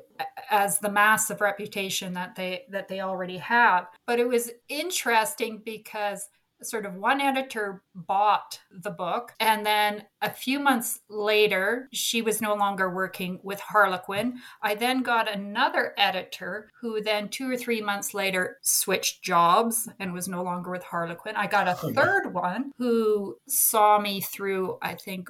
as 0.51 0.77
the 0.77 0.91
massive 0.91 1.41
reputation 1.41 2.13
that 2.13 2.36
they 2.36 2.65
that 2.70 2.88
they 2.88 3.01
already 3.01 3.38
have 3.38 3.88
but 4.06 4.20
it 4.20 4.27
was 4.27 4.51
interesting 4.70 5.60
because 5.65 6.29
sort 6.64 6.86
of 6.86 6.96
one 6.96 7.22
editor 7.22 7.84
bought 7.94 8.60
the 8.72 8.92
book 8.92 9.34
and 9.40 9.66
then 9.66 10.04
a 10.22 10.30
few 10.30 10.60
months 10.60 11.00
later 11.10 11.88
she 11.92 12.22
was 12.22 12.42
no 12.42 12.56
longer 12.56 12.94
working 12.94 13.40
with 13.44 13.60
harlequin. 13.60 14.40
I 14.62 14.76
then 14.76 15.04
got 15.04 15.32
another 15.32 15.94
editor 15.98 16.70
who 16.82 17.02
then 17.02 17.30
two 17.30 17.50
or 17.50 17.58
three 17.58 17.82
months 17.82 18.14
later 18.14 18.58
switched 18.62 19.24
jobs 19.24 19.88
and 20.00 20.14
was 20.14 20.28
no 20.28 20.44
longer 20.44 20.72
with 20.72 20.84
harlequin. 20.84 21.36
I 21.36 21.48
got 21.48 21.68
a 21.68 21.76
third 21.94 22.34
one 22.34 22.72
who 22.78 23.38
saw 23.48 24.00
me 24.00 24.22
through 24.22 24.78
i 24.82 24.94
think 24.94 25.30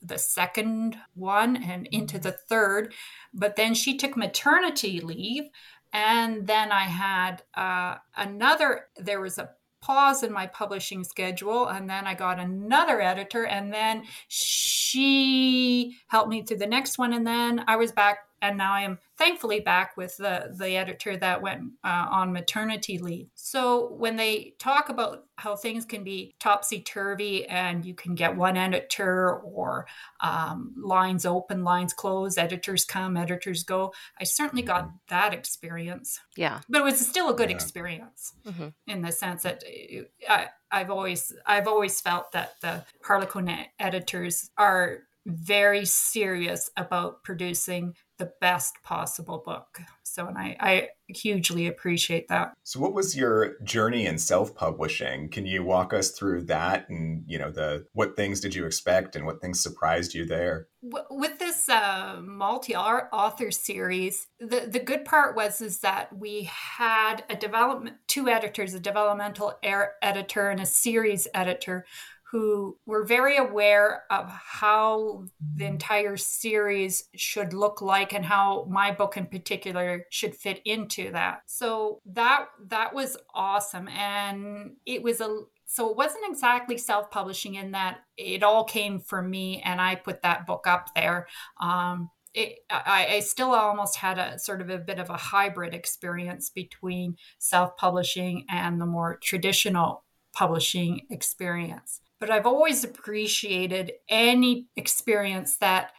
the 0.00 0.18
second 0.18 0.96
one 1.14 1.56
and 1.56 1.86
into 1.88 2.18
the 2.18 2.32
third 2.32 2.94
but 3.34 3.56
then 3.56 3.74
she 3.74 3.96
took 3.96 4.16
maternity 4.16 5.00
leave 5.00 5.44
and 5.92 6.46
then 6.46 6.70
i 6.70 6.84
had 6.84 7.42
uh, 7.54 7.96
another 8.16 8.86
there 8.96 9.20
was 9.20 9.38
a 9.38 9.50
pause 9.80 10.22
in 10.22 10.32
my 10.32 10.46
publishing 10.46 11.04
schedule 11.04 11.68
and 11.68 11.88
then 11.88 12.06
i 12.06 12.14
got 12.14 12.38
another 12.38 13.00
editor 13.00 13.46
and 13.46 13.72
then 13.72 14.02
she 14.28 15.96
helped 16.08 16.28
me 16.28 16.42
through 16.42 16.56
the 16.56 16.66
next 16.66 16.98
one 16.98 17.12
and 17.12 17.26
then 17.26 17.64
i 17.66 17.76
was 17.76 17.92
back 17.92 18.27
and 18.42 18.56
now 18.58 18.72
i 18.72 18.80
am 18.82 18.98
thankfully 19.16 19.60
back 19.60 19.96
with 19.96 20.16
the 20.16 20.54
the 20.58 20.76
editor 20.76 21.16
that 21.16 21.42
went 21.42 21.62
uh, 21.84 22.06
on 22.10 22.32
maternity 22.32 22.98
leave 22.98 23.28
so 23.34 23.92
when 23.94 24.16
they 24.16 24.54
talk 24.58 24.88
about 24.88 25.24
how 25.36 25.54
things 25.54 25.84
can 25.84 26.02
be 26.02 26.34
topsy-turvy 26.40 27.46
and 27.46 27.84
you 27.84 27.94
can 27.94 28.14
get 28.14 28.36
one 28.36 28.56
editor 28.56 29.34
or 29.40 29.86
um, 30.20 30.74
lines 30.76 31.24
open 31.24 31.62
lines 31.64 31.92
close 31.92 32.36
editors 32.38 32.84
come 32.84 33.16
editors 33.16 33.62
go 33.64 33.92
i 34.20 34.24
certainly 34.24 34.62
got 34.62 34.90
that 35.08 35.32
experience 35.34 36.20
Yeah. 36.36 36.60
but 36.68 36.80
it 36.80 36.84
was 36.84 36.98
still 37.06 37.30
a 37.30 37.34
good 37.34 37.50
Yeah. 37.50 37.56
experience 37.56 38.32
Mhm. 38.46 38.72
in 38.86 39.02
the 39.02 39.12
sense 39.12 39.42
that 39.42 39.62
uh, 39.64 40.02
I, 40.32 40.48
I've 40.70 40.90
always 40.90 41.32
I've 41.46 41.66
always 41.68 42.00
felt 42.00 42.32
that 42.32 42.60
the 42.60 42.84
Harlequin 43.02 43.48
editors 43.78 44.50
are 44.58 45.04
very 45.28 45.84
serious 45.84 46.70
about 46.76 47.22
producing 47.22 47.94
the 48.18 48.32
best 48.40 48.74
possible 48.82 49.42
book. 49.44 49.80
So, 50.02 50.26
and 50.26 50.36
I, 50.36 50.56
I 50.58 50.88
hugely 51.06 51.68
appreciate 51.68 52.28
that. 52.28 52.52
So, 52.64 52.80
what 52.80 52.94
was 52.94 53.16
your 53.16 53.60
journey 53.62 54.06
in 54.06 54.18
self-publishing? 54.18 55.28
Can 55.28 55.46
you 55.46 55.62
walk 55.62 55.92
us 55.92 56.10
through 56.10 56.44
that, 56.44 56.88
and 56.88 57.22
you 57.26 57.38
know, 57.38 57.50
the 57.50 57.86
what 57.92 58.16
things 58.16 58.40
did 58.40 58.54
you 58.54 58.66
expect, 58.66 59.14
and 59.14 59.24
what 59.24 59.40
things 59.40 59.62
surprised 59.62 60.14
you 60.14 60.24
there? 60.24 60.66
With 60.82 61.38
this 61.38 61.68
uh, 61.68 62.20
multi-author 62.22 63.50
series, 63.50 64.26
the 64.40 64.66
the 64.68 64.80
good 64.80 65.04
part 65.04 65.36
was 65.36 65.60
is 65.60 65.78
that 65.80 66.16
we 66.16 66.50
had 66.50 67.22
a 67.30 67.36
development 67.36 67.96
two 68.08 68.28
editors, 68.28 68.74
a 68.74 68.80
developmental 68.80 69.58
editor 69.62 70.48
and 70.48 70.60
a 70.60 70.66
series 70.66 71.28
editor, 71.34 71.84
who 72.30 72.76
were 72.84 73.04
very 73.04 73.38
aware 73.38 74.02
of 74.10 74.28
how 74.28 75.24
the 75.54 75.64
entire 75.64 76.16
series 76.16 77.04
should 77.16 77.54
look 77.54 77.80
like 77.80 78.12
and 78.12 78.24
how 78.24 78.66
my 78.68 78.90
book 78.90 79.16
in 79.16 79.26
particular 79.26 80.04
should 80.10 80.34
fit 80.34 80.60
into 80.66 81.10
that. 81.10 81.40
So 81.46 82.00
that 82.04 82.46
that 82.66 82.94
was 82.94 83.16
awesome 83.34 83.88
and 83.88 84.72
it 84.84 85.02
was 85.02 85.20
a 85.20 85.42
so 85.64 85.90
it 85.90 85.96
wasn't 85.96 86.24
exactly 86.28 86.76
self-publishing 86.76 87.54
in 87.54 87.72
that 87.72 87.98
it 88.16 88.42
all 88.42 88.64
came 88.64 89.00
from 89.00 89.30
me 89.30 89.62
and 89.64 89.80
I 89.80 89.94
put 89.94 90.22
that 90.22 90.46
book 90.46 90.66
up 90.66 90.88
there. 90.94 91.28
Um, 91.60 92.10
it, 92.34 92.58
I, 92.70 93.06
I 93.10 93.20
still 93.20 93.52
almost 93.52 93.96
had 93.96 94.18
a 94.18 94.38
sort 94.38 94.60
of 94.60 94.68
a 94.68 94.78
bit 94.78 94.98
of 94.98 95.08
a 95.08 95.16
hybrid 95.16 95.72
experience 95.72 96.50
between 96.50 97.16
self-publishing 97.38 98.44
and 98.50 98.80
the 98.80 98.86
more 98.86 99.18
traditional 99.22 100.04
publishing 100.34 101.06
experience 101.10 102.00
but 102.20 102.30
I've 102.30 102.46
always 102.46 102.84
appreciated 102.84 103.92
any 104.08 104.66
experience 104.76 105.56
that 105.56 105.92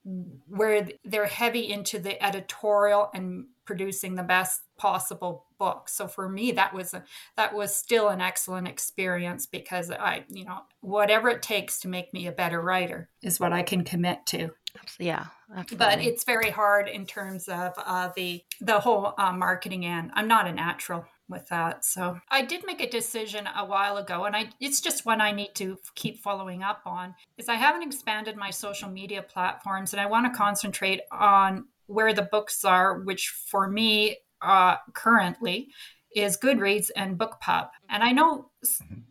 where 0.47 0.88
they're 1.03 1.25
heavy 1.25 1.71
into 1.71 1.99
the 1.99 2.21
editorial 2.23 3.09
and 3.13 3.45
producing 3.65 4.15
the 4.15 4.23
best 4.23 4.61
possible 4.77 5.45
book. 5.59 5.89
So 5.89 6.07
for 6.07 6.27
me 6.27 6.51
that 6.53 6.73
was 6.73 6.93
a, 6.93 7.03
that 7.38 7.53
was 7.53 7.75
still 7.75 8.09
an 8.09 8.21
excellent 8.21 8.67
experience 8.67 9.45
because 9.45 9.91
I, 9.91 10.25
you 10.29 10.45
know, 10.45 10.61
whatever 10.81 11.29
it 11.29 11.41
takes 11.41 11.79
to 11.81 11.88
make 11.88 12.13
me 12.13 12.27
a 12.27 12.31
better 12.31 12.61
writer 12.61 13.09
is 13.21 13.39
what 13.39 13.53
I 13.53 13.61
can 13.61 13.83
commit 13.83 14.25
to. 14.27 14.49
Yeah. 14.97 15.25
Absolutely. 15.55 15.77
But 15.77 15.99
it's 16.03 16.23
very 16.23 16.51
hard 16.51 16.88
in 16.88 17.05
terms 17.05 17.47
of 17.47 17.73
uh, 17.77 18.09
the 18.15 18.43
the 18.61 18.79
whole 18.79 19.13
uh, 19.17 19.33
marketing 19.33 19.85
end. 19.85 20.11
I'm 20.13 20.27
not 20.27 20.47
a 20.47 20.51
natural 20.51 21.05
with 21.29 21.48
that. 21.50 21.86
So 21.86 22.19
I 22.29 22.43
did 22.43 22.65
make 22.65 22.81
a 22.81 22.89
decision 22.89 23.48
a 23.55 23.65
while 23.65 23.98
ago, 23.98 24.25
and 24.25 24.36
I 24.36 24.50
it's 24.59 24.81
just 24.81 25.05
one 25.05 25.21
I 25.21 25.31
need 25.31 25.55
to 25.55 25.77
keep 25.95 26.19
following 26.19 26.63
up 26.63 26.81
on. 26.86 27.15
Is 27.38 27.50
I 27.50 27.55
haven't 27.55 27.83
expanded 27.83 28.36
my 28.36 28.50
social 28.50 28.89
media 28.89 29.21
platforms, 29.21 29.93
and 29.93 30.01
I 30.01 30.07
want 30.07 30.31
to 30.31 30.38
concentrate 30.38 31.01
on 31.12 31.65
where 31.86 32.13
the 32.13 32.24
books 32.24 32.65
are, 32.65 33.00
which 33.00 33.29
for 33.29 33.67
me 33.67 34.17
uh, 34.41 34.75
currently 34.93 35.69
is 36.15 36.37
Goodreads 36.37 36.89
and 36.95 37.17
BookBub. 37.17 37.69
And 37.89 38.03
I 38.03 38.11
know 38.11 38.49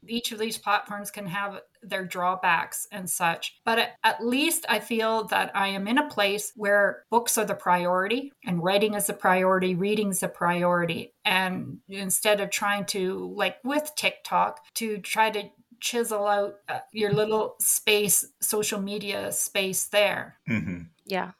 each 0.06 0.32
of 0.32 0.38
these 0.38 0.58
platforms 0.58 1.10
can 1.10 1.26
have 1.26 1.60
their 1.82 2.04
drawbacks 2.04 2.86
and 2.90 3.08
such, 3.08 3.60
but 3.64 3.90
at 4.02 4.24
least 4.24 4.66
I 4.68 4.80
feel 4.80 5.24
that 5.24 5.52
I 5.54 5.68
am 5.68 5.86
in 5.86 5.98
a 5.98 6.08
place 6.08 6.52
where 6.56 7.04
books 7.10 7.38
are 7.38 7.44
the 7.44 7.54
priority 7.54 8.32
and 8.44 8.62
writing 8.62 8.94
is 8.94 9.08
a 9.08 9.14
priority, 9.14 9.74
reading 9.74 10.10
is 10.10 10.22
a 10.22 10.28
priority. 10.28 11.14
And 11.24 11.78
instead 11.88 12.40
of 12.40 12.50
trying 12.50 12.86
to, 12.86 13.32
like 13.34 13.58
with 13.64 13.92
TikTok, 13.96 14.60
to 14.74 14.98
try 14.98 15.30
to 15.30 15.50
chisel 15.80 16.26
out 16.26 16.56
uh, 16.68 16.80
your 16.92 17.12
little 17.12 17.54
space, 17.60 18.26
social 18.40 18.80
media 18.80 19.30
space 19.32 19.86
there. 19.86 20.38
Mm-hmm. 20.48 20.82
yeah. 21.06 21.32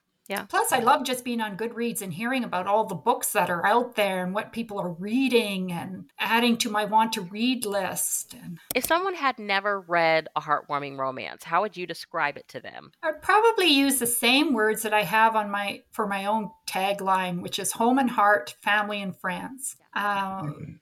Plus, 0.49 0.73
I 0.73 0.81
love 0.81 1.05
just 1.05 1.25
being 1.25 1.41
on 1.41 1.57
Goodreads 1.57 2.03
and 2.03 2.13
hearing 2.13 2.45
about 2.45 2.67
all 2.67 2.85
the 2.85 2.95
books 2.95 3.33
that 3.33 3.51
are 3.51 3.65
out 3.67 3.97
there 3.97 4.23
and 4.25 4.35
what 4.35 4.53
people 4.53 4.79
are 4.79 4.91
reading 4.91 5.73
and 5.73 6.11
adding 6.19 6.57
to 6.59 6.71
my 6.71 6.85
want 6.85 7.15
to 7.15 7.23
read 7.23 7.65
list. 7.65 8.35
And 8.35 8.59
If 8.75 8.85
someone 8.85 9.15
had 9.15 9.39
never 9.39 9.81
read 9.81 10.29
a 10.37 10.41
heartwarming 10.41 10.99
romance, 10.99 11.45
how 11.45 11.63
would 11.63 11.77
you 11.77 11.87
describe 11.87 12.37
it 12.37 12.47
to 12.49 12.61
them? 12.61 12.93
I'd 13.03 13.23
probably 13.23 13.67
use 13.67 13.99
the 13.99 14.07
same 14.07 14.53
words 14.53 14.83
that 14.83 14.93
I 14.93 15.03
have 15.03 15.35
on 15.35 15.51
my 15.51 15.83
for 15.91 16.07
my 16.07 16.27
own 16.27 16.51
tagline, 16.67 17.41
which 17.41 17.59
is 17.59 17.73
home 17.73 17.99
and 17.99 18.11
heart, 18.11 18.55
family 18.63 19.01
and 19.01 19.17
friends. 19.17 19.77
Um, 19.95 20.81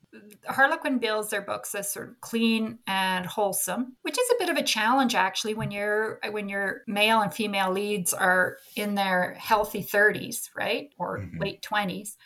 Harlequin 0.48 0.98
builds 0.98 1.30
their 1.30 1.42
books 1.42 1.74
as 1.74 1.90
sort 1.90 2.08
of 2.10 2.20
clean 2.20 2.78
and 2.86 3.26
wholesome, 3.26 3.96
which 4.02 4.18
is 4.18 4.28
a 4.30 4.38
bit 4.38 4.48
of 4.48 4.56
a 4.56 4.62
challenge 4.62 5.14
actually 5.14 5.54
when 5.54 5.70
you're 5.70 6.20
when 6.30 6.48
your 6.48 6.82
male 6.86 7.20
and 7.20 7.32
female 7.32 7.72
leads 7.72 8.12
are 8.12 8.58
in 8.74 8.94
their 8.94 9.34
healthy 9.38 9.82
30s, 9.82 10.50
right, 10.56 10.90
or 10.98 11.18
mm-hmm. 11.18 11.38
late 11.38 11.62
20s. 11.62 12.16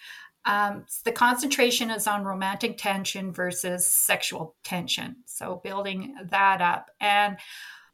Um, 0.44 0.86
the 1.04 1.12
concentration 1.12 1.90
is 1.90 2.06
on 2.06 2.24
romantic 2.24 2.78
tension 2.78 3.32
versus 3.32 3.86
sexual 3.86 4.56
tension. 4.64 5.16
So 5.26 5.60
building 5.62 6.14
that 6.30 6.62
up. 6.62 6.90
And 7.00 7.36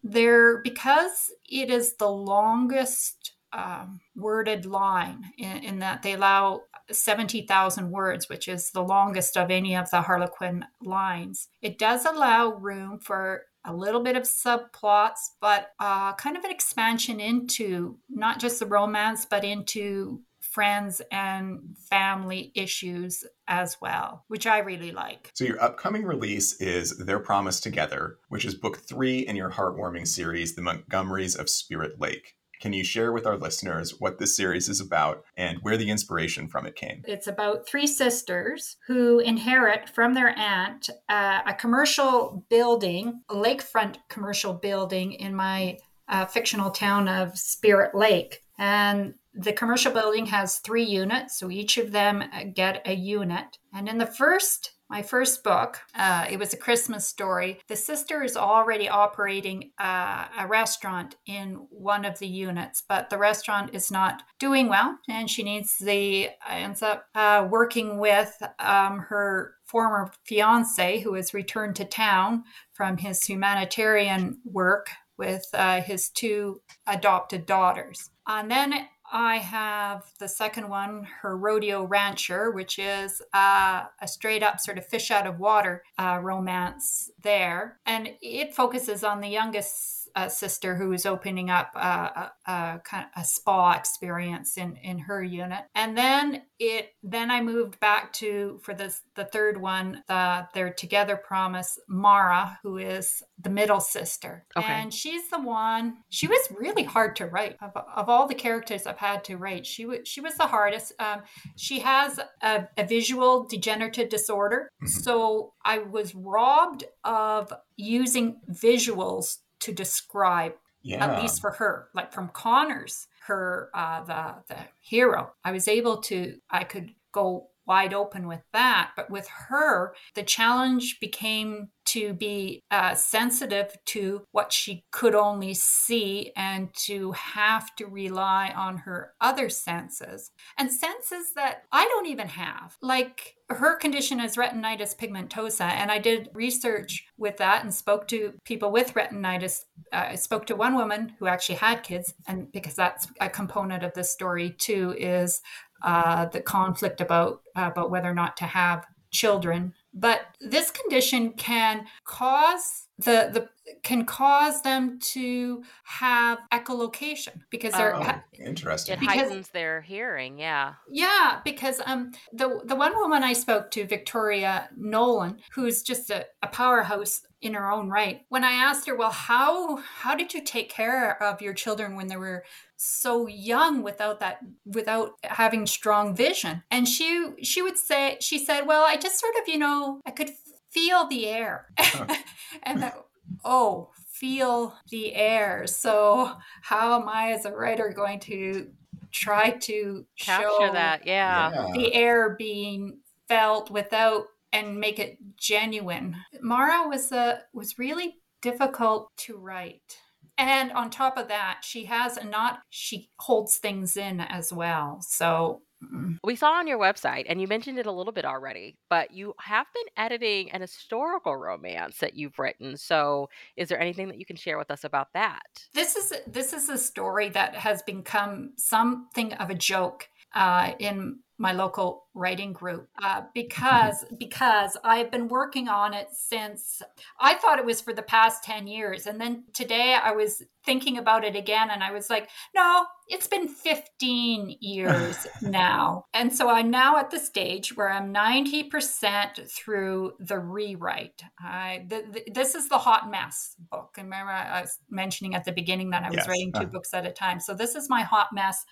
there, 0.05 0.63
because 0.63 1.33
it 1.49 1.71
is 1.71 1.97
the 1.97 2.11
longest 2.11 3.33
um, 3.53 4.01
worded 4.15 4.67
line 4.67 5.33
in, 5.39 5.57
in, 5.59 5.79
that 5.81 6.03
they 6.03 6.13
allow 6.13 6.63
70,000 6.91 7.91
words, 7.91 8.29
which 8.29 8.49
is 8.49 8.71
the 8.71 8.83
longest 8.83 9.37
of 9.37 9.51
any 9.51 9.77
of 9.77 9.91
the 9.91 10.03
Harlequin 10.03 10.65
lines, 10.83 11.49
it 11.63 11.79
does 11.79 12.05
allow 12.05 12.53
room 12.55 12.99
for 12.99 13.43
a 13.65 13.75
little 13.75 14.03
bit 14.03 14.17
of 14.17 14.23
subplots, 14.23 15.31
but 15.41 15.73
uh, 15.81 16.15
kind 16.15 16.37
of 16.37 16.45
an 16.45 16.51
expansion 16.51 17.19
into 17.19 17.99
not 18.09 18.39
just 18.39 18.61
the 18.61 18.67
romance, 18.67 19.27
but 19.27 19.45
into 19.45 20.21
friends 20.41 21.03
and 21.11 21.77
family 21.91 22.53
issues 22.55 23.25
as 23.49 23.77
well, 23.81 24.25
which 24.29 24.47
I 24.47 24.59
really 24.59 24.93
like. 24.93 25.31
So, 25.35 25.45
your 25.45 25.63
upcoming 25.63 26.05
release 26.05 26.61
is 26.61 26.97
Their 26.97 27.19
Promise 27.19 27.61
Together, 27.61 28.19
which 28.29 28.45
is 28.45 28.55
book 28.55 28.79
three 28.79 29.19
in 29.19 29.37
your 29.37 29.51
heartwarming 29.51 30.07
series, 30.07 30.55
The 30.55 30.63
Montgomerys 30.63 31.39
of 31.39 31.51
Spirit 31.51 32.01
Lake. 32.01 32.37
Can 32.67 32.73
you 32.73 32.83
share 32.83 33.13
with 33.13 33.29
our 33.29 33.37
listeners 33.37 34.01
what 34.01 34.19
this 34.19 34.35
series 34.35 34.69
is 34.69 34.81
about 34.81 35.23
and 35.37 35.61
where 35.63 35.77
the 35.77 35.89
inspiration 35.89 36.49
from 36.49 36.67
it 36.67 36.75
came? 36.75 37.01
It's 37.07 37.29
about 37.29 37.65
three 37.65 37.87
sisters 37.87 38.77
who 38.89 39.21
inherit 39.21 39.89
from 39.89 40.15
their 40.15 40.37
aunt 40.37 40.91
uh, 41.09 41.43
a 41.47 41.55
commercial 41.55 42.45
building, 42.51 43.21
a 43.29 43.37
lakefront 43.37 43.99
commercial 44.09 44.53
building 44.53 45.13
in 45.13 45.33
my 45.33 45.79
uh, 46.09 46.27
fictional 46.27 46.73
town 46.73 47.07
of 47.07 47.39
Spirit 47.39 47.95
Lake. 47.95 48.41
And 48.59 49.15
the 49.33 49.53
commercial 49.53 49.93
building 49.93 50.27
has 50.27 50.59
three 50.59 50.83
units, 50.83 51.39
so 51.39 51.53
each 51.53 51.79
of 51.79 51.93
them 51.93 52.21
uh, 52.21 52.47
get 52.53 52.83
a 52.85 52.95
unit. 52.95 53.59
And 53.73 53.89
in 53.89 53.99
the 53.99 54.07
first 54.07 54.73
my 54.89 55.03
first 55.03 55.43
book, 55.43 55.79
uh, 55.95 56.27
it 56.31 56.39
was 56.39 56.53
a 56.53 56.57
Christmas 56.57 57.09
story. 57.09 57.61
The 57.69 57.77
sister 57.77 58.23
is 58.23 58.37
already 58.37 58.89
operating 58.89 59.73
uh, 59.79 60.27
a 60.39 60.47
restaurant 60.47 61.17
in 61.27 61.67
one 61.71 62.05
of 62.05 62.19
the 62.19 62.29
units, 62.29 62.83
but 62.89 63.11
the 63.11 63.19
restaurant 63.19 63.75
is 63.75 63.91
not 63.91 64.23
doing 64.39 64.69
well, 64.69 64.99
and 65.09 65.29
she 65.29 65.43
needs 65.43 65.77
the 65.79 66.29
ends 66.49 66.83
up 66.83 67.07
uh, 67.15 67.47
working 67.51 67.99
with 67.99 68.41
um, 68.59 69.01
her 69.09 69.55
former 69.65 70.11
fiance, 70.25 71.01
who 71.01 71.15
has 71.15 71.35
returned 71.35 71.75
to 71.77 71.85
town 71.85 72.45
from 72.73 72.97
his 72.99 73.25
humanitarian 73.25 74.39
work 74.45 74.91
with 75.19 75.47
uh, 75.55 75.81
his 75.81 76.11
two 76.11 76.61
adopted 76.87 77.47
daughters. 77.47 78.11
And 78.29 78.51
then 78.51 78.75
I 79.13 79.39
have 79.39 80.05
the 80.19 80.29
second 80.29 80.69
one, 80.69 81.07
her 81.23 81.37
Rodeo 81.37 81.85
Rancher, 81.85 82.51
which 82.51 82.79
is 82.79 83.23
uh, 83.33 83.85
a 84.01 84.09
straight 84.09 84.43
up 84.43 84.61
sort 84.61 84.79
of 84.79 84.87
fish 84.87 85.11
out 85.11 85.27
of 85.27 85.39
water 85.39 85.83
uh, 85.99 86.19
romance 86.23 87.11
there. 87.23 87.79
And 87.87 88.11
it 88.21 88.55
focuses 88.55 89.05
on 89.05 89.21
the 89.21 89.29
youngest 89.29 89.96
uh, 90.17 90.29
sister 90.29 90.75
who 90.75 90.89
was 90.89 91.05
opening 91.05 91.51
up 91.51 91.71
a, 91.77 91.79
a, 91.79 92.33
a, 92.47 92.81
kind 92.85 93.07
of 93.15 93.23
a 93.23 93.25
spa 93.25 93.75
experience 93.75 94.57
in, 94.57 94.77
in 94.77 94.99
her 94.99 95.23
unit. 95.23 95.65
And 95.75 95.97
then 95.97 96.43
it 96.59 96.93
then 97.03 97.31
I 97.31 97.43
moved 97.43 97.79
back 97.81 98.15
to 98.15 98.59
for 98.63 98.73
this 98.73 99.03
the 99.15 99.27
third 99.27 99.61
one, 99.61 100.03
the 100.09 100.49
their 100.55 100.73
together 100.73 101.17
promise, 101.17 101.79
Mara, 101.87 102.59
who 102.63 102.79
is 102.79 103.23
the 103.39 103.51
middle 103.51 103.81
sister. 103.81 104.47
Okay. 104.57 104.67
And 104.67 104.93
she's 104.93 105.29
the 105.29 105.41
one 105.41 105.99
she 106.09 106.27
was 106.27 106.49
really 106.51 106.85
hard 106.85 107.15
to 107.17 107.27
write. 107.27 107.57
Of, 107.61 107.73
of 107.77 108.09
all 108.09 108.27
the 108.27 108.35
characters 108.35 108.87
I've 108.87 108.97
had 108.97 109.23
to 109.25 109.37
write, 109.37 109.67
she 109.67 109.85
was 109.85 109.99
she 110.05 110.23
was 110.23 110.37
the 110.37 110.47
hardest. 110.47 110.95
Um, 110.99 111.23
she 111.57 111.81
has 111.81 112.19
a, 112.43 112.69
a 112.79 112.87
visual 112.87 113.47
degenerative 113.47 114.09
disorder. 114.09 114.71
Mm-hmm. 114.83 115.01
So 115.03 115.53
I 115.63 115.79
was 115.79 116.15
robbed 116.15 116.85
of 117.05 117.53
using 117.77 118.41
visuals 118.51 119.37
to 119.67 119.73
describe 119.73 120.53
yeah. 120.83 121.05
at 121.05 121.21
least 121.21 121.41
for 121.41 121.51
her 121.51 121.89
like 121.93 122.13
from 122.13 122.29
connors 122.29 123.09
her 123.27 123.69
uh 123.75 124.05
the 124.05 124.35
the 124.49 124.57
hero 124.81 125.33
i 125.45 125.51
was 125.51 125.67
able 125.67 125.99
to 125.99 126.37
i 126.51 126.63
could 126.63 126.91
go 127.13 127.49
wide 127.67 127.95
open 127.95 128.27
with 128.27 128.43
that 128.53 128.91
but 128.97 129.11
with 129.11 129.29
her 129.29 129.95
the 130.15 130.23
challenge 130.23 130.99
became 131.01 131.69
to 131.87 132.13
be 132.13 132.63
uh, 132.71 132.95
sensitive 132.95 133.75
to 133.87 134.23
what 134.33 134.53
she 134.53 134.85
could 134.91 135.15
only 135.15 135.55
see 135.55 136.33
and 136.37 136.75
to 136.75 137.13
have 137.13 137.75
to 137.77 137.87
rely 137.87 138.53
on 138.55 138.79
her 138.79 139.13
other 139.21 139.49
senses 139.49 140.31
and 140.59 140.71
senses 140.71 141.33
that 141.35 141.63
I 141.73 141.85
don't 141.85 142.07
even 142.07 142.29
have. 142.29 142.77
Like 142.83 143.37
her 143.49 143.77
condition 143.77 144.19
is 144.19 144.37
retinitis 144.37 144.97
pigmentosa, 144.97 145.65
and 145.65 145.91
I 145.91 145.99
did 145.99 146.29
research 146.35 147.07
with 147.17 147.37
that 147.37 147.63
and 147.63 147.73
spoke 147.73 148.09
to 148.09 148.35
people 148.45 148.73
with 148.73 148.95
retinitis. 148.95 149.65
Uh, 149.93 150.07
I 150.09 150.15
spoke 150.17 150.47
to 150.47 150.57
one 150.57 150.75
woman 150.75 151.13
who 151.19 151.29
actually 151.29 151.57
had 151.57 151.85
kids, 151.85 152.13
and 152.27 152.51
because 152.51 152.75
that's 152.75 153.07
a 153.21 153.29
component 153.29 153.85
of 153.85 153.95
this 153.95 154.11
story 154.11 154.51
too, 154.51 154.97
is 154.99 155.41
uh, 155.87 156.27
the 156.27 156.43
conflict 156.43 157.01
about 157.01 157.41
uh, 157.57 157.71
about 157.73 157.91
whether 157.91 158.11
or 158.11 158.15
not 158.15 158.37
to 158.37 158.45
have 158.45 158.85
children 159.11 159.73
but 159.97 160.27
this 160.41 160.71
condition 160.71 161.33
can 161.33 161.87
cause 162.05 162.87
the 162.99 163.31
the 163.33 163.49
can 163.83 164.05
cause 164.05 164.63
them 164.63 164.99
to 165.01 165.63
have 165.85 166.39
echolocation 166.53 167.41
because 167.51 167.73
they're 167.73 167.97
oh, 167.97 168.21
interesting. 168.39 168.95
It 168.95 169.01
because, 169.01 169.17
heightens 169.17 169.49
their 169.49 169.81
hearing. 169.81 170.39
Yeah. 170.39 170.75
Yeah, 170.91 171.41
because 171.45 171.81
um 171.87 172.13
the 172.33 172.61
the 172.65 172.77
one 172.77 172.95
woman 172.97 173.23
I 173.23 173.33
spoke 173.33 173.71
to, 173.73 173.87
Victoria 173.87 174.69
Nolan, 174.77 175.39
who's 175.53 175.83
just 175.83 176.11
a, 176.11 176.27
a 176.43 176.49
powerhouse 176.49 177.23
in 177.43 177.55
her 177.55 177.71
own 177.71 177.89
right. 177.89 178.23
When 178.29 178.45
I 178.45 178.53
asked 178.53 178.87
her, 178.87 178.95
well, 178.95 179.11
how 179.11 179.77
how 179.77 180.15
did 180.15 180.35
you 180.35 180.43
take 180.43 180.71
care 180.71 181.23
of 181.23 181.43
your 181.43 181.55
children 181.55 181.97
when 181.97 182.09
they 182.09 182.17
were 182.17 182.45
so 182.77 183.27
young 183.27 183.83
without 183.83 184.21
that 184.21 184.41
without 184.65 185.13
having 185.23 185.67
strong 185.67 186.15
vision? 186.15 186.63
And 186.71 186.89
she 186.89 187.31
she 187.43 187.63
would 187.63 187.79
say 187.79 188.17
she 188.21 188.39
said, 188.39 188.67
well, 188.67 188.85
I 188.85 188.97
just 188.97 189.21
sort 189.21 189.35
of 189.41 189.49
you 189.49 189.59
know 189.59 190.01
I 190.07 190.11
could 190.11 190.31
feel 190.71 191.07
the 191.07 191.27
air, 191.27 191.69
and 192.63 192.83
that 192.83 192.99
oh, 193.45 193.91
feel 194.09 194.75
the 194.91 195.15
air. 195.15 195.67
So, 195.67 196.33
how 196.63 197.01
am 197.01 197.09
I 197.09 197.33
as 197.33 197.45
a 197.45 197.53
writer 197.53 197.93
going 197.95 198.21
to 198.21 198.69
try 199.13 199.51
to 199.51 200.07
capture 200.19 200.49
show 200.49 200.73
that? 200.73 201.07
Yeah. 201.07 201.71
The 201.75 201.95
air 201.95 202.37
being 202.39 202.99
felt 203.29 203.71
without 203.71 204.27
and 204.57 204.81
make 204.81 204.99
it 204.99 205.19
genuine. 205.37 206.17
Mara 206.41 206.89
was 206.89 207.13
a 207.13 207.43
was 207.53 207.79
really 207.79 208.17
difficult 208.41 209.11
to 209.19 209.37
write. 209.37 209.99
And 210.39 210.73
on 210.73 210.91
top 210.91 211.17
of 211.17 211.29
that, 211.29 211.61
she 211.63 211.85
has 211.87 212.17
a 212.17 212.25
not 212.25 212.61
she 212.71 213.11
holds 213.19 213.57
things 213.57 213.97
in 213.97 214.21
as 214.21 214.53
well. 214.53 214.99
So 215.01 215.63
mm. 215.83 216.19
we 216.25 216.37
saw 216.37 216.53
on 216.53 216.67
your 216.67 216.79
website, 216.79 217.25
and 217.29 217.41
you 217.41 217.47
mentioned 217.47 217.79
it 217.79 217.87
a 217.87 217.93
little 217.93 218.13
bit 218.13 218.25
already, 218.25 218.77
but 218.91 219.13
you 219.13 219.35
have 219.41 219.67
been 219.75 220.05
editing 220.05 220.51
an 220.53 220.61
historical 220.61 221.37
romance 221.37 221.99
that 221.99 222.17
you've 222.17 222.39
written. 222.39 222.77
So, 222.77 223.29
is 223.57 223.69
there 223.69 223.81
anything 223.81 224.09
that 224.09 224.19
you 224.19 224.27
can 224.27 224.37
share 224.37 224.59
with 224.59 224.71
us 224.71 224.85
about 224.85 225.09
that? 225.15 225.69
This 225.75 225.97
is 225.97 226.13
this 226.27 226.53
is 226.53 226.69
a 226.69 226.79
story 226.79 227.29
that 227.31 227.55
has 227.55 227.83
become 227.83 228.53
something 228.57 229.33
of 229.35 229.51
a 229.51 229.55
joke 229.55 230.09
uh, 230.35 230.73
in 230.79 231.19
my 231.39 231.53
local 231.53 232.07
writing 232.15 232.53
group 232.53 232.89
uh, 233.03 233.23
because 233.35 234.07
because 234.19 234.77
I've 234.83 235.11
been 235.11 235.29
working 235.29 235.69
on 235.69 235.93
it 235.93 236.09
since 236.13 236.81
I 237.21 237.35
thought 237.35 237.59
it 237.59 237.67
was 237.67 237.83
for 237.83 237.93
the 237.93 238.03
past 238.03 238.43
10 238.45 238.67
years 238.67 239.07
and 239.07 239.21
then 239.21 239.45
today 239.53 239.99
I 240.03 240.13
was 240.13 240.43
thinking 240.65 240.97
about 240.97 241.25
it 241.25 241.37
again 241.37 241.69
and 241.71 241.85
I 241.85 241.93
was 241.93 242.09
like 242.09 242.31
no 242.55 242.87
it's 243.09 243.27
been 243.27 243.49
15 243.49 244.57
years 244.61 245.27
now 245.43 246.07
and 246.15 246.35
so 246.35 246.49
I'm 246.49 246.71
now 246.71 246.97
at 246.97 247.11
the 247.11 247.19
stage 247.19 247.77
where 247.77 247.91
I'm 247.91 248.15
90% 248.15 249.51
through 249.51 250.13
the 250.19 250.39
rewrite 250.39 251.23
I 251.39 251.85
the, 251.89 252.05
the, 252.11 252.33
this 252.33 252.55
is 252.55 252.71
the 252.71 252.79
hot 252.79 253.11
mess 253.11 253.57
book 253.71 253.97
and 253.99 254.07
remember 254.07 254.33
I 254.33 254.63
was 254.63 254.79
mentioning 254.89 255.35
at 255.35 255.45
the 255.45 255.53
beginning 255.53 255.91
that 255.91 256.03
I 256.03 256.09
was 256.09 256.17
yes. 256.17 256.29
writing 256.29 256.53
two 256.53 256.61
uh. 256.61 256.65
books 256.65 256.95
at 256.95 257.05
a 257.05 257.13
time 257.13 257.41
so 257.41 257.53
this 257.53 257.75
is 257.75 257.91
my 257.91 258.01
hot 258.01 258.29
mess 258.33 258.65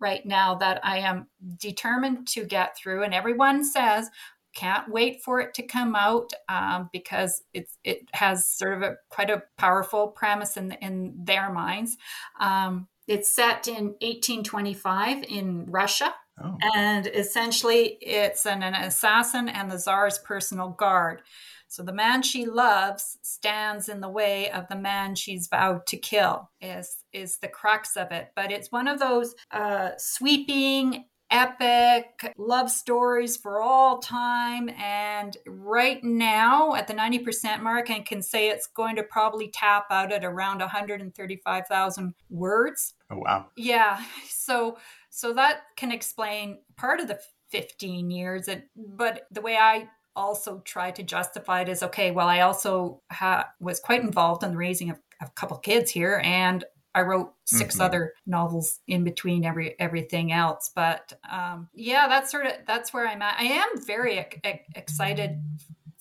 right 0.00 0.24
now 0.24 0.54
that 0.56 0.80
I 0.84 0.98
am 0.98 1.28
determined 1.58 2.26
to 2.28 2.44
get 2.44 2.76
through. 2.76 3.02
And 3.02 3.14
everyone 3.14 3.64
says, 3.64 4.08
can't 4.54 4.90
wait 4.90 5.22
for 5.22 5.40
it 5.40 5.54
to 5.54 5.62
come 5.62 5.94
out 5.94 6.32
um, 6.48 6.90
because 6.92 7.42
it's 7.54 7.78
it 7.84 8.08
has 8.12 8.48
sort 8.48 8.74
of 8.74 8.82
a 8.82 8.96
quite 9.08 9.30
a 9.30 9.44
powerful 9.56 10.08
premise 10.08 10.56
in 10.56 10.72
in 10.72 11.14
their 11.16 11.52
minds. 11.52 11.96
Um, 12.40 12.88
it's 13.06 13.28
set 13.28 13.68
in 13.68 13.94
1825 14.00 15.24
in 15.24 15.66
Russia. 15.66 16.14
Oh. 16.42 16.56
And 16.74 17.06
essentially, 17.08 17.98
it's 18.00 18.46
an, 18.46 18.62
an 18.62 18.74
assassin 18.74 19.48
and 19.48 19.70
the 19.70 19.78
czar's 19.78 20.18
personal 20.18 20.70
guard. 20.70 21.22
So 21.70 21.84
the 21.84 21.92
man 21.92 22.22
she 22.22 22.46
loves 22.46 23.16
stands 23.22 23.88
in 23.88 24.00
the 24.00 24.08
way 24.08 24.50
of 24.50 24.66
the 24.66 24.76
man 24.76 25.14
she's 25.14 25.46
vowed 25.46 25.86
to 25.86 25.96
kill. 25.96 26.50
Is 26.60 27.04
is 27.12 27.38
the 27.38 27.46
crux 27.46 27.96
of 27.96 28.10
it. 28.10 28.32
But 28.34 28.50
it's 28.50 28.72
one 28.72 28.88
of 28.88 28.98
those 28.98 29.36
uh, 29.52 29.90
sweeping 29.96 31.04
epic 31.30 32.34
love 32.36 32.72
stories 32.72 33.36
for 33.36 33.60
all 33.60 33.98
time. 33.98 34.68
And 34.70 35.36
right 35.46 36.02
now, 36.02 36.74
at 36.74 36.88
the 36.88 36.94
90% 36.94 37.62
mark, 37.62 37.88
I 37.88 38.00
can 38.00 38.20
say 38.20 38.48
it's 38.48 38.66
going 38.66 38.96
to 38.96 39.04
probably 39.04 39.48
tap 39.48 39.86
out 39.92 40.12
at 40.12 40.24
around 40.24 40.58
135,000 40.58 42.14
words. 42.30 42.94
Oh, 43.10 43.18
wow. 43.18 43.46
Yeah. 43.56 44.02
So, 44.28 44.76
so 45.10 45.32
that 45.34 45.60
can 45.76 45.92
explain 45.92 46.58
part 46.76 46.98
of 46.98 47.06
the 47.06 47.20
15 47.50 48.10
years. 48.10 48.48
But 48.76 49.22
the 49.30 49.40
way 49.40 49.56
I 49.56 49.88
also 50.16 50.60
try 50.64 50.90
to 50.90 51.02
justify 51.02 51.62
it 51.62 51.68
as 51.68 51.82
okay, 51.82 52.10
well, 52.10 52.28
I 52.28 52.40
also 52.40 53.02
ha- 53.10 53.50
was 53.60 53.80
quite 53.80 54.02
involved 54.02 54.42
in 54.42 54.50
the 54.50 54.56
raising 54.56 54.90
of 54.90 54.98
a 55.20 55.28
couple 55.30 55.56
kids 55.58 55.90
here 55.90 56.20
and 56.24 56.64
I 56.94 57.02
wrote 57.02 57.32
6 57.46 57.74
mm-hmm. 57.74 57.82
other 57.82 58.14
novels 58.26 58.80
in 58.88 59.04
between 59.04 59.44
every 59.44 59.78
everything 59.78 60.32
else. 60.32 60.70
But 60.74 61.12
um, 61.30 61.68
yeah, 61.72 62.08
that's 62.08 62.30
sort 62.30 62.46
of 62.46 62.52
that's 62.66 62.92
where 62.92 63.06
I'm 63.06 63.22
at. 63.22 63.38
I 63.38 63.44
am 63.44 63.68
very 63.86 64.26
excited 64.74 65.40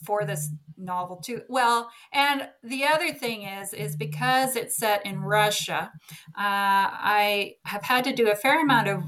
for 0.03 0.25
this 0.25 0.49
novel 0.77 1.17
too. 1.17 1.41
Well, 1.49 1.89
and 2.13 2.49
the 2.63 2.85
other 2.85 3.13
thing 3.13 3.43
is, 3.43 3.73
is 3.73 3.95
because 3.95 4.55
it's 4.55 4.77
set 4.77 5.05
in 5.05 5.19
Russia, 5.19 5.91
uh, 6.29 6.31
I 6.35 7.55
have 7.65 7.83
had 7.83 8.05
to 8.05 8.13
do 8.13 8.31
a 8.31 8.35
fair 8.35 8.61
amount 8.61 8.87
of 8.87 9.03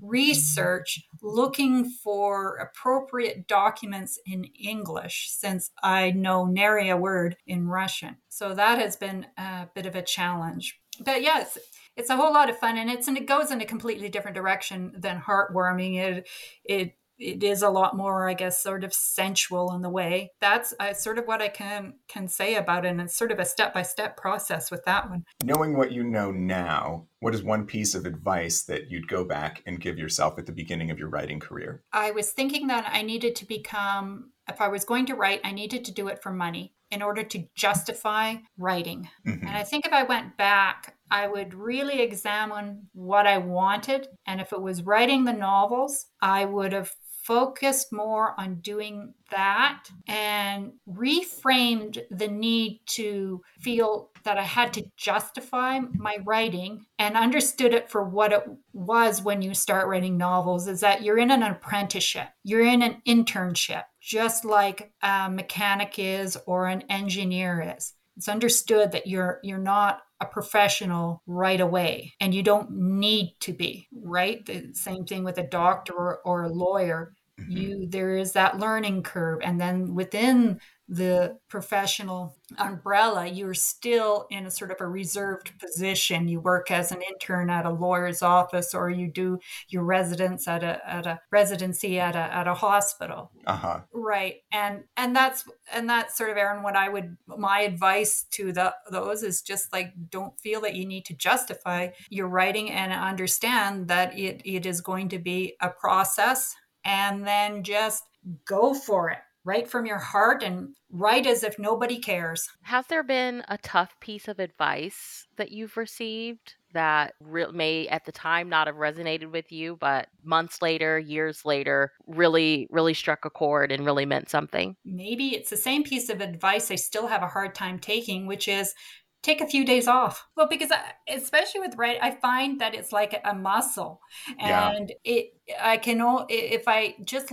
research 0.00 1.04
looking 1.22 1.90
for 1.90 2.56
appropriate 2.56 3.46
documents 3.46 4.18
in 4.26 4.44
English 4.44 5.30
since 5.30 5.70
I 5.82 6.10
know 6.12 6.46
nary 6.46 6.88
a 6.88 6.96
word 6.96 7.36
in 7.46 7.68
Russian. 7.68 8.16
So 8.28 8.54
that 8.54 8.78
has 8.78 8.96
been 8.96 9.26
a 9.36 9.68
bit 9.74 9.86
of 9.86 9.94
a 9.94 10.02
challenge. 10.02 10.80
But 11.04 11.22
yes, 11.22 11.56
it's 11.96 12.10
a 12.10 12.16
whole 12.16 12.32
lot 12.32 12.50
of 12.50 12.58
fun 12.58 12.78
and 12.78 12.90
it's 12.90 13.08
and 13.08 13.16
it 13.16 13.26
goes 13.26 13.50
in 13.50 13.60
a 13.60 13.66
completely 13.66 14.08
different 14.08 14.34
direction 14.34 14.92
than 14.96 15.20
heartwarming. 15.20 15.98
It 15.98 16.28
it 16.64 16.92
it 17.20 17.44
is 17.44 17.62
a 17.62 17.70
lot 17.70 17.96
more 17.96 18.28
i 18.28 18.34
guess 18.34 18.62
sort 18.62 18.82
of 18.82 18.92
sensual 18.92 19.72
in 19.74 19.82
the 19.82 19.90
way 19.90 20.30
that's 20.40 20.72
uh, 20.80 20.92
sort 20.92 21.18
of 21.18 21.26
what 21.26 21.42
i 21.42 21.48
can 21.48 21.94
can 22.08 22.26
say 22.26 22.56
about 22.56 22.84
it 22.84 22.88
and 22.88 23.00
it's 23.00 23.16
sort 23.16 23.30
of 23.30 23.38
a 23.38 23.44
step-by-step 23.44 24.16
process 24.16 24.70
with 24.70 24.84
that 24.84 25.08
one 25.08 25.24
knowing 25.44 25.76
what 25.76 25.92
you 25.92 26.02
know 26.02 26.30
now 26.30 27.06
what 27.20 27.34
is 27.34 27.42
one 27.42 27.66
piece 27.66 27.94
of 27.94 28.06
advice 28.06 28.62
that 28.62 28.90
you'd 28.90 29.08
go 29.08 29.24
back 29.24 29.62
and 29.66 29.80
give 29.80 29.98
yourself 29.98 30.38
at 30.38 30.46
the 30.46 30.52
beginning 30.52 30.90
of 30.90 30.98
your 30.98 31.08
writing 31.08 31.38
career 31.38 31.82
i 31.92 32.10
was 32.10 32.32
thinking 32.32 32.66
that 32.66 32.88
i 32.92 33.02
needed 33.02 33.36
to 33.36 33.46
become 33.46 34.30
if 34.48 34.60
i 34.60 34.68
was 34.68 34.84
going 34.84 35.06
to 35.06 35.14
write 35.14 35.40
i 35.44 35.52
needed 35.52 35.84
to 35.84 35.92
do 35.92 36.08
it 36.08 36.22
for 36.22 36.32
money 36.32 36.72
in 36.90 37.02
order 37.02 37.22
to 37.22 37.44
justify 37.54 38.34
writing 38.58 39.08
mm-hmm. 39.26 39.46
and 39.46 39.56
i 39.56 39.62
think 39.62 39.86
if 39.86 39.92
i 39.92 40.02
went 40.02 40.36
back 40.36 40.96
I 41.10 41.26
would 41.26 41.54
really 41.54 42.00
examine 42.00 42.88
what 42.92 43.26
I 43.26 43.38
wanted. 43.38 44.06
And 44.26 44.40
if 44.40 44.52
it 44.52 44.62
was 44.62 44.82
writing 44.82 45.24
the 45.24 45.32
novels, 45.32 46.06
I 46.22 46.44
would 46.44 46.72
have 46.72 46.92
focused 47.22 47.92
more 47.92 48.34
on 48.38 48.56
doing 48.56 49.14
that 49.30 49.84
and 50.08 50.72
reframed 50.88 52.00
the 52.10 52.28
need 52.28 52.80
to 52.86 53.42
feel 53.58 54.10
that 54.24 54.38
I 54.38 54.42
had 54.42 54.72
to 54.74 54.90
justify 54.96 55.80
my 55.94 56.18
writing 56.24 56.86
and 56.98 57.16
understood 57.16 57.74
it 57.74 57.90
for 57.90 58.02
what 58.02 58.32
it 58.32 58.44
was 58.72 59.22
when 59.22 59.42
you 59.42 59.54
start 59.54 59.88
writing 59.88 60.16
novels 60.16 60.66
is 60.66 60.80
that 60.80 61.02
you're 61.02 61.18
in 61.18 61.30
an 61.30 61.42
apprenticeship, 61.42 62.28
you're 62.42 62.66
in 62.66 62.82
an 62.82 63.02
internship, 63.06 63.84
just 64.00 64.44
like 64.44 64.92
a 65.02 65.30
mechanic 65.30 65.94
is 65.98 66.36
or 66.46 66.66
an 66.66 66.82
engineer 66.88 67.74
is. 67.76 67.94
It's 68.16 68.28
understood 68.28 68.92
that 68.92 69.06
you're 69.06 69.40
you're 69.42 69.58
not 69.58 70.02
a 70.20 70.26
professional 70.26 71.22
right 71.26 71.60
away 71.60 72.12
and 72.20 72.34
you 72.34 72.42
don't 72.42 72.70
need 72.70 73.34
to 73.40 73.52
be 73.52 73.88
right 73.92 74.44
the 74.46 74.70
same 74.72 75.04
thing 75.04 75.24
with 75.24 75.38
a 75.38 75.42
doctor 75.42 75.94
or, 75.94 76.20
or 76.24 76.42
a 76.44 76.48
lawyer 76.48 77.14
Mm-hmm. 77.40 77.56
you 77.56 77.86
there 77.88 78.16
is 78.16 78.32
that 78.32 78.58
learning 78.58 79.02
curve 79.02 79.40
and 79.42 79.58
then 79.58 79.94
within 79.94 80.60
the 80.90 81.38
professional 81.48 82.34
umbrella, 82.58 83.24
you're 83.24 83.54
still 83.54 84.26
in 84.28 84.44
a 84.44 84.50
sort 84.50 84.72
of 84.72 84.78
a 84.80 84.88
reserved 84.88 85.52
position. 85.60 86.26
You 86.26 86.40
work 86.40 86.72
as 86.72 86.90
an 86.90 87.00
intern 87.00 87.48
at 87.48 87.64
a 87.64 87.70
lawyer's 87.70 88.22
office, 88.22 88.74
or 88.74 88.90
you 88.90 89.06
do 89.06 89.38
your 89.68 89.84
residence 89.84 90.48
at 90.48 90.64
a 90.64 90.80
at 90.84 91.06
a 91.06 91.20
residency 91.30 92.00
at 92.00 92.16
a 92.16 92.34
at 92.34 92.48
a 92.48 92.54
hospital. 92.54 93.30
Uh-huh. 93.46 93.82
Right, 93.92 94.38
and 94.50 94.82
and 94.96 95.14
that's 95.14 95.48
and 95.72 95.88
that's 95.88 96.18
sort 96.18 96.30
of 96.30 96.36
Aaron. 96.36 96.64
What 96.64 96.74
I 96.74 96.88
would 96.88 97.16
my 97.28 97.60
advice 97.60 98.24
to 98.32 98.52
the 98.52 98.74
those 98.90 99.22
is 99.22 99.42
just 99.42 99.72
like 99.72 99.92
don't 100.10 100.38
feel 100.40 100.60
that 100.62 100.74
you 100.74 100.86
need 100.86 101.04
to 101.04 101.14
justify 101.14 101.90
your 102.08 102.26
writing 102.26 102.68
and 102.68 102.92
understand 102.92 103.86
that 103.86 104.18
it 104.18 104.42
it 104.44 104.66
is 104.66 104.80
going 104.80 105.08
to 105.10 105.20
be 105.20 105.54
a 105.60 105.70
process 105.70 106.56
and 106.84 107.24
then 107.24 107.62
just 107.62 108.02
go 108.44 108.74
for 108.74 109.10
it. 109.10 109.18
Write 109.44 109.68
from 109.68 109.86
your 109.86 109.98
heart 109.98 110.42
and 110.42 110.74
write 110.90 111.26
as 111.26 111.42
if 111.42 111.58
nobody 111.58 111.98
cares. 111.98 112.48
Has 112.62 112.86
there 112.88 113.02
been 113.02 113.42
a 113.48 113.58
tough 113.58 113.94
piece 114.00 114.28
of 114.28 114.38
advice 114.38 115.26
that 115.36 115.50
you've 115.50 115.76
received 115.76 116.56
that 116.72 117.14
re- 117.20 117.46
may 117.52 117.88
at 117.88 118.04
the 118.04 118.12
time 118.12 118.48
not 118.48 118.66
have 118.66 118.76
resonated 118.76 119.32
with 119.32 119.50
you, 119.50 119.76
but 119.80 120.08
months 120.22 120.60
later, 120.60 120.98
years 120.98 121.44
later, 121.44 121.92
really, 122.06 122.68
really 122.70 122.94
struck 122.94 123.24
a 123.24 123.30
chord 123.30 123.72
and 123.72 123.86
really 123.86 124.06
meant 124.06 124.28
something? 124.28 124.76
Maybe 124.84 125.34
it's 125.34 125.50
the 125.50 125.56
same 125.56 125.84
piece 125.84 126.10
of 126.10 126.20
advice 126.20 126.70
I 126.70 126.76
still 126.76 127.06
have 127.06 127.22
a 127.22 127.28
hard 127.28 127.54
time 127.54 127.78
taking, 127.78 128.26
which 128.26 128.46
is 128.46 128.74
take 129.22 129.40
a 129.40 129.46
few 129.46 129.64
days 129.64 129.86
off. 129.86 130.26
Well, 130.36 130.48
because 130.48 130.70
I, 130.70 130.92
especially 131.12 131.60
with 131.60 131.76
writing, 131.76 132.02
I 132.02 132.12
find 132.12 132.60
that 132.60 132.74
it's 132.74 132.92
like 132.92 133.20
a 133.24 133.34
muscle, 133.34 134.00
and 134.38 134.92
yeah. 135.04 135.12
it 135.12 135.26
I 135.60 135.76
can 135.76 136.00
if 136.28 136.64
I 136.66 136.94
just 137.04 137.30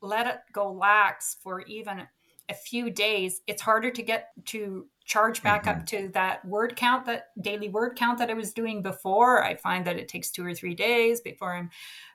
let 0.00 0.26
it 0.26 0.38
go 0.52 0.72
lax 0.72 1.36
for 1.42 1.62
even 1.62 2.06
a 2.48 2.54
few 2.54 2.90
days, 2.90 3.42
it's 3.46 3.62
harder 3.62 3.90
to 3.90 4.02
get 4.02 4.30
to 4.46 4.86
charge 5.04 5.42
back 5.42 5.64
mm-hmm. 5.64 5.80
up 5.80 5.86
to 5.86 6.08
that 6.12 6.44
word 6.44 6.76
count 6.76 7.06
that 7.06 7.28
daily 7.40 7.68
word 7.68 7.96
count 7.96 8.18
that 8.18 8.30
I 8.30 8.34
was 8.34 8.52
doing 8.52 8.82
before. 8.82 9.42
I 9.42 9.54
find 9.54 9.86
that 9.86 9.96
it 9.96 10.08
takes 10.08 10.30
two 10.30 10.44
or 10.44 10.54
three 10.54 10.74
days 10.74 11.20
before 11.20 11.54
I'm 11.54 11.70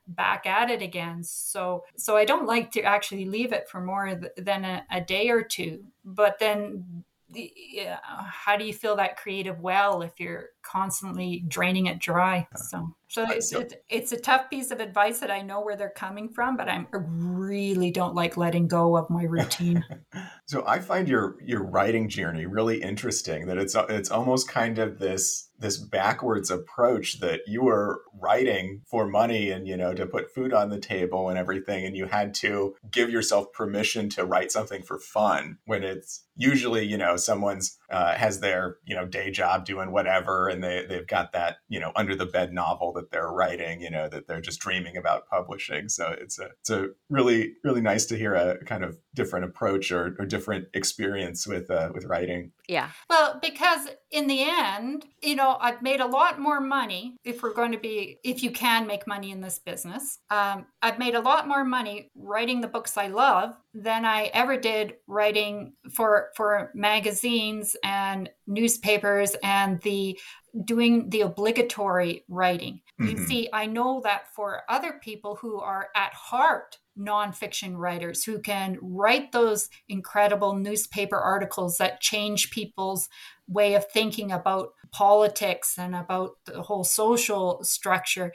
back 0.07 0.45
at 0.45 0.69
it 0.69 0.81
again. 0.81 1.23
So 1.23 1.85
so 1.97 2.15
I 2.15 2.25
don't 2.25 2.47
like 2.47 2.71
to 2.71 2.81
actually 2.81 3.25
leave 3.25 3.53
it 3.53 3.69
for 3.69 3.81
more 3.81 4.19
than 4.37 4.65
a, 4.65 4.83
a 4.91 5.01
day 5.01 5.29
or 5.29 5.43
two. 5.43 5.83
But 6.03 6.39
then 6.39 7.03
yeah, 7.35 7.99
how 8.03 8.57
do 8.57 8.65
you 8.65 8.73
fill 8.73 8.95
that 8.97 9.17
creative 9.17 9.59
well 9.59 10.01
if 10.01 10.19
you're 10.19 10.49
constantly 10.61 11.43
draining 11.47 11.87
it 11.87 11.99
dry? 11.99 12.47
So, 12.55 12.95
so 13.07 13.25
it's, 13.29 13.51
it's, 13.53 13.73
it's 13.89 14.11
a 14.11 14.17
tough 14.17 14.49
piece 14.49 14.71
of 14.71 14.79
advice 14.79 15.19
that 15.19 15.31
I 15.31 15.41
know 15.41 15.61
where 15.61 15.75
they're 15.75 15.89
coming 15.89 16.29
from, 16.29 16.57
but 16.57 16.67
I'm, 16.69 16.87
I 16.93 16.97
really 17.01 17.91
don't 17.91 18.15
like 18.15 18.37
letting 18.37 18.67
go 18.67 18.97
of 18.97 19.09
my 19.09 19.23
routine. 19.23 19.83
so 20.45 20.63
I 20.67 20.79
find 20.79 21.07
your 21.07 21.35
your 21.43 21.63
writing 21.63 22.09
journey 22.09 22.45
really 22.45 22.81
interesting. 22.81 23.47
That 23.47 23.57
it's 23.57 23.75
it's 23.89 24.11
almost 24.11 24.47
kind 24.47 24.79
of 24.79 24.99
this 24.99 25.49
this 25.63 25.77
backwards 25.77 26.51
approach 26.51 27.19
that 27.19 27.41
you 27.47 27.63
were 27.63 28.01
writing 28.19 28.81
for 28.85 29.07
money 29.07 29.49
and 29.49 29.67
you 29.67 29.77
know 29.77 29.93
to 29.93 30.05
put 30.05 30.33
food 30.33 30.53
on 30.53 30.69
the 30.69 30.79
table 30.79 31.29
and 31.29 31.39
everything 31.39 31.85
and 31.85 31.95
you 31.95 32.05
had 32.05 32.33
to 32.33 32.75
give 32.91 33.09
yourself 33.09 33.51
permission 33.53 34.09
to 34.09 34.25
write 34.25 34.51
something 34.51 34.83
for 34.83 34.99
fun 34.99 35.57
when 35.65 35.83
it's 35.83 36.25
usually 36.35 36.85
you 36.85 36.97
know 36.97 37.15
someone's 37.15 37.77
uh, 37.89 38.13
has 38.13 38.39
their 38.39 38.77
you 38.85 38.95
know 38.95 39.05
day 39.05 39.31
job 39.31 39.65
doing 39.65 39.91
whatever 39.91 40.47
and 40.47 40.63
they 40.63 40.85
they've 40.87 41.07
got 41.07 41.31
that 41.31 41.57
you 41.69 41.79
know 41.79 41.91
under 41.95 42.15
the 42.15 42.25
bed 42.25 42.53
novel 42.53 42.91
that 42.93 43.11
they're 43.11 43.31
writing 43.31 43.81
you 43.81 43.89
know 43.89 44.09
that 44.09 44.27
they're 44.27 44.41
just 44.41 44.59
dreaming 44.59 44.97
about 44.97 45.27
publishing. 45.29 45.89
So 45.89 46.15
it's 46.19 46.39
a 46.39 46.49
it's 46.59 46.69
a 46.69 46.89
really 47.09 47.53
really 47.63 47.81
nice 47.81 48.05
to 48.07 48.17
hear 48.17 48.33
a 48.35 48.63
kind 48.65 48.83
of 48.83 48.97
different 49.13 49.45
approach 49.45 49.91
or, 49.91 50.15
or 50.19 50.25
different 50.25 50.67
experience 50.73 51.47
with 51.47 51.69
uh, 51.69 51.89
with 51.93 52.05
writing 52.05 52.51
yeah 52.67 52.89
well 53.09 53.39
because 53.41 53.87
in 54.11 54.27
the 54.27 54.43
end 54.43 55.05
you 55.21 55.35
know 55.35 55.57
i've 55.59 55.81
made 55.81 55.99
a 55.99 56.05
lot 56.05 56.39
more 56.39 56.61
money 56.61 57.15
if 57.23 57.43
we're 57.43 57.53
going 57.53 57.71
to 57.71 57.77
be 57.77 58.17
if 58.23 58.43
you 58.43 58.51
can 58.51 58.87
make 58.87 59.07
money 59.07 59.31
in 59.31 59.41
this 59.41 59.59
business 59.59 60.19
um, 60.29 60.65
i've 60.81 60.99
made 60.99 61.15
a 61.15 61.21
lot 61.21 61.47
more 61.47 61.63
money 61.63 62.09
writing 62.15 62.61
the 62.61 62.67
books 62.67 62.97
i 62.97 63.07
love 63.07 63.55
than 63.73 64.05
i 64.05 64.23
ever 64.33 64.57
did 64.57 64.95
writing 65.07 65.73
for 65.93 66.29
for 66.35 66.71
magazines 66.73 67.75
and 67.83 68.29
newspapers 68.47 69.35
and 69.43 69.81
the 69.81 70.17
doing 70.65 71.09
the 71.09 71.21
obligatory 71.21 72.23
writing. 72.27 72.81
Mm-hmm. 73.01 73.17
You 73.17 73.25
see, 73.25 73.49
I 73.51 73.65
know 73.65 74.01
that 74.03 74.27
for 74.35 74.61
other 74.69 74.99
people 75.01 75.35
who 75.35 75.59
are 75.59 75.89
at 75.95 76.13
heart 76.13 76.77
nonfiction 76.97 77.75
writers 77.75 78.23
who 78.23 78.39
can 78.39 78.77
write 78.81 79.31
those 79.31 79.69
incredible 79.89 80.55
newspaper 80.55 81.17
articles 81.17 81.77
that 81.77 82.01
change 82.01 82.51
people's 82.51 83.09
way 83.47 83.73
of 83.75 83.89
thinking 83.89 84.31
about 84.31 84.69
politics 84.91 85.77
and 85.77 85.95
about 85.95 86.31
the 86.45 86.61
whole 86.61 86.83
social 86.83 87.63
structure. 87.63 88.31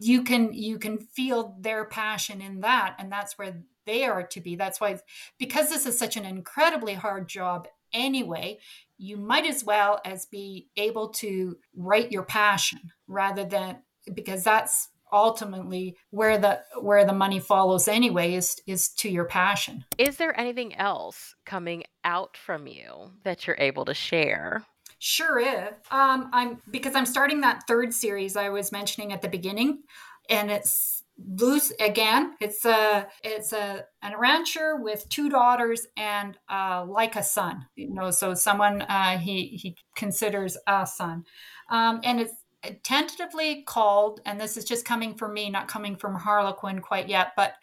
You 0.00 0.22
can 0.22 0.52
you 0.52 0.78
can 0.78 0.98
feel 0.98 1.56
their 1.60 1.84
passion 1.84 2.40
in 2.40 2.60
that 2.60 2.96
and 2.98 3.12
that's 3.12 3.36
where 3.36 3.62
they 3.84 4.04
are 4.04 4.22
to 4.22 4.40
be. 4.40 4.56
That's 4.56 4.80
why 4.80 4.98
because 5.38 5.68
this 5.68 5.86
is 5.86 5.98
such 5.98 6.16
an 6.16 6.24
incredibly 6.24 6.94
hard 6.94 7.28
job 7.28 7.68
anyway 7.92 8.58
you 9.02 9.16
might 9.16 9.44
as 9.44 9.64
well 9.64 10.00
as 10.04 10.26
be 10.26 10.68
able 10.76 11.08
to 11.08 11.56
write 11.74 12.12
your 12.12 12.22
passion 12.22 12.78
rather 13.08 13.44
than 13.44 13.76
because 14.14 14.44
that's 14.44 14.90
ultimately 15.12 15.96
where 16.10 16.38
the 16.38 16.60
where 16.80 17.04
the 17.04 17.12
money 17.12 17.38
follows 17.38 17.88
anyway 17.88 18.34
is 18.34 18.60
is 18.66 18.88
to 18.88 19.08
your 19.08 19.24
passion. 19.24 19.84
Is 19.98 20.16
there 20.16 20.38
anything 20.38 20.74
else 20.76 21.34
coming 21.44 21.84
out 22.04 22.36
from 22.36 22.66
you 22.66 23.12
that 23.24 23.46
you're 23.46 23.56
able 23.58 23.84
to 23.84 23.94
share? 23.94 24.64
Sure 24.98 25.40
is 25.40 25.74
um 25.90 26.30
i'm 26.32 26.62
because 26.70 26.94
i'm 26.94 27.06
starting 27.06 27.40
that 27.40 27.64
third 27.66 27.92
series 27.92 28.36
i 28.36 28.48
was 28.48 28.70
mentioning 28.70 29.12
at 29.12 29.20
the 29.20 29.28
beginning 29.28 29.82
and 30.30 30.48
it's 30.48 31.02
loose 31.18 31.72
again. 31.78 32.34
It's 32.40 32.64
a 32.64 33.06
it's 33.22 33.52
a 33.52 33.84
an 34.02 34.18
rancher 34.18 34.76
with 34.76 35.08
two 35.08 35.28
daughters 35.28 35.86
and 35.96 36.36
uh 36.50 36.84
like 36.88 37.16
a 37.16 37.22
son 37.22 37.66
you 37.76 37.92
know 37.92 38.10
so 38.10 38.34
someone 38.34 38.82
uh 38.82 39.18
he 39.18 39.46
he 39.48 39.76
considers 39.96 40.56
a 40.66 40.86
son. 40.86 41.24
Um 41.70 42.00
and 42.04 42.20
it's 42.20 42.34
tentatively 42.82 43.62
called, 43.62 44.20
and 44.24 44.40
this 44.40 44.56
is 44.56 44.64
just 44.64 44.84
coming 44.84 45.14
from 45.14 45.34
me, 45.34 45.50
not 45.50 45.68
coming 45.68 45.96
from 45.96 46.14
Harlequin 46.14 46.80
quite 46.80 47.08
yet, 47.08 47.32
but 47.36 47.54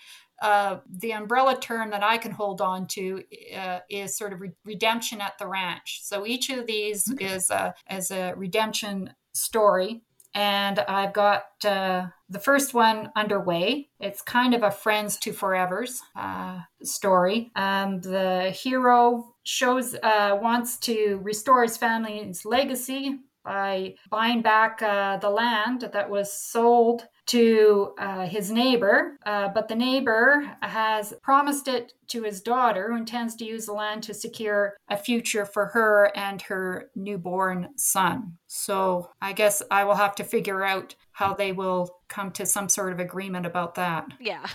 uh, 0.42 0.78
the 0.90 1.12
umbrella 1.12 1.58
term 1.60 1.90
that 1.90 2.04
I 2.04 2.18
can 2.18 2.32
hold 2.32 2.62
on 2.62 2.88
to 2.88 3.24
uh, 3.56 3.80
is 3.90 4.18
sort 4.18 4.34
of 4.34 4.42
re- 4.42 4.52
redemption 4.64 5.22
at 5.22 5.38
the 5.38 5.48
ranch. 5.48 6.00
So 6.04 6.26
each 6.26 6.50
of 6.50 6.66
these 6.66 7.12
is 7.20 7.50
a, 7.50 7.74
is 7.90 8.12
a 8.12 8.34
redemption 8.36 9.14
story. 9.34 10.02
And 10.36 10.80
I've 10.80 11.14
got 11.14 11.44
uh, 11.66 12.08
the 12.30 12.40
first 12.40 12.74
one 12.74 13.12
underway. 13.16 13.90
It's 14.00 14.22
kind 14.22 14.54
of 14.54 14.62
a 14.62 14.72
friends 14.72 15.18
to 15.18 15.34
forevers 15.34 16.00
uh, 16.16 16.60
story. 16.84 17.52
Um, 17.56 18.00
the 18.00 18.52
hero 18.52 19.34
shows 19.44 19.96
uh, 19.96 20.38
wants 20.40 20.78
to 20.78 21.20
restore 21.24 21.64
his 21.64 21.78
family's 21.78 22.46
legacy 22.46 23.18
by 23.50 23.96
buying 24.12 24.44
back 24.44 24.80
uh, 24.84 25.18
the 25.18 25.30
land 25.32 25.90
that 25.92 26.08
was 26.08 26.32
sold 26.32 27.08
to 27.26 27.96
uh, 27.98 28.28
his 28.28 28.52
neighbor, 28.52 29.18
uh, 29.26 29.48
but 29.48 29.68
the 29.68 29.76
neighbor 29.76 30.56
has 30.62 31.16
promised 31.24 31.68
it 31.68 31.94
to 32.10 32.22
his 32.22 32.42
daughter, 32.42 32.92
who 32.92 32.98
intends 32.98 33.36
to 33.36 33.46
use 33.46 33.66
the 33.66 33.74
land 33.74 34.04
to 34.04 34.14
secure 34.14 34.78
a 34.88 34.96
future 34.96 35.48
for 35.48 35.66
her 35.68 36.12
and 36.16 36.44
her 36.44 36.92
newborn 36.96 37.70
son. 37.76 38.38
So 38.46 39.10
I 39.20 39.34
guess 39.34 39.64
I 39.72 39.84
will 39.84 39.96
have 39.96 40.14
to 40.16 40.24
figure 40.24 40.64
out 40.64 40.94
how 41.12 41.34
they 41.34 41.52
will 41.52 41.90
come 42.08 42.32
to 42.32 42.46
some 42.46 42.70
sort 42.70 42.94
of 42.94 43.00
agreement 43.00 43.46
about 43.46 43.76
that. 43.76 44.06
Yeah. 44.20 44.46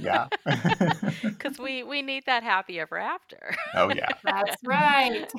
Yeah. 0.00 0.28
Because 1.22 1.58
we 1.58 1.82
we 1.82 2.02
need 2.02 2.24
that 2.26 2.42
happy 2.42 2.80
ever 2.80 2.98
after. 2.98 3.54
oh 3.74 3.90
yeah. 3.92 4.08
That's 4.24 4.56
right. 4.64 5.30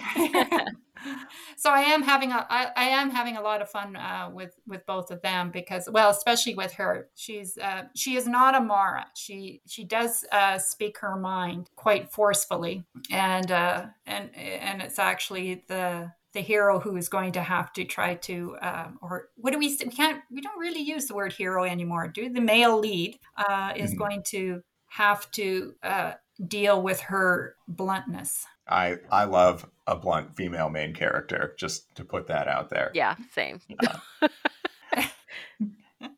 so 1.58 1.70
I 1.70 1.82
am 1.82 2.04
having 2.04 2.32
a 2.32 2.46
I, 2.50 2.72
I 2.76 2.84
am 2.86 3.10
having 3.10 3.38
a 3.38 3.42
lot 3.42 3.62
of 3.62 3.70
fun 3.70 3.96
uh, 3.96 4.30
with 4.34 4.56
with 4.68 4.86
both 4.86 5.12
of 5.12 5.22
them 5.22 5.52
because 5.52 5.90
well 5.92 6.10
especially 6.10 6.56
with 6.56 6.74
her. 6.74 7.10
She's 7.16 7.58
uh, 7.58 7.84
she 7.96 8.16
is 8.16 8.28
not 8.28 8.56
a 8.56 8.62
Mara. 8.62 9.08
She 9.16 9.62
she 9.68 9.84
does 9.84 10.26
uh, 10.32 10.58
speak 10.58 11.00
her 11.00 11.16
mind 11.16 11.70
quite 11.76 12.12
forcefully 12.12 12.84
and 13.12 13.52
uh, 13.52 13.86
and 14.06 14.36
and 14.36 14.82
it's 14.82 15.00
actually 15.00 15.64
the 15.68 16.12
the 16.34 16.42
hero 16.42 16.80
who 16.80 16.98
is 16.98 17.10
going 17.10 17.32
to 17.32 17.42
have 17.42 17.74
to 17.74 17.86
try 17.86 18.14
to 18.14 18.58
um, 18.62 19.00
or 19.02 19.30
what 19.38 19.52
do 19.52 19.58
we 19.58 19.76
we 19.84 19.92
can't 19.92 20.22
we 20.30 20.42
don't 20.42 20.60
really 20.60 20.82
use 20.82 21.06
the 21.06 21.16
word 21.16 21.34
hero 21.34 21.64
anymore 21.64 22.08
do 22.08 22.30
the 22.30 22.42
male 22.42 22.78
lead 22.78 23.18
uh, 23.38 23.72
is 23.76 23.92
mm-hmm. 23.92 24.00
going 24.00 24.24
to 24.24 24.62
have 24.90 25.32
to 25.32 25.74
uh, 25.82 26.14
deal 26.48 26.82
with 26.82 27.00
her 27.00 27.56
bluntness 27.68 28.46
i 28.68 28.98
i 29.12 29.24
love 29.24 29.66
a 29.88 29.96
blunt 29.96 30.36
female 30.36 30.70
main 30.70 30.94
character 30.94 31.56
just 31.58 31.94
to 31.96 32.04
put 32.04 32.28
that 32.28 32.48
out 32.48 32.70
there 32.70 32.92
yeah 32.94 33.16
same 33.32 33.60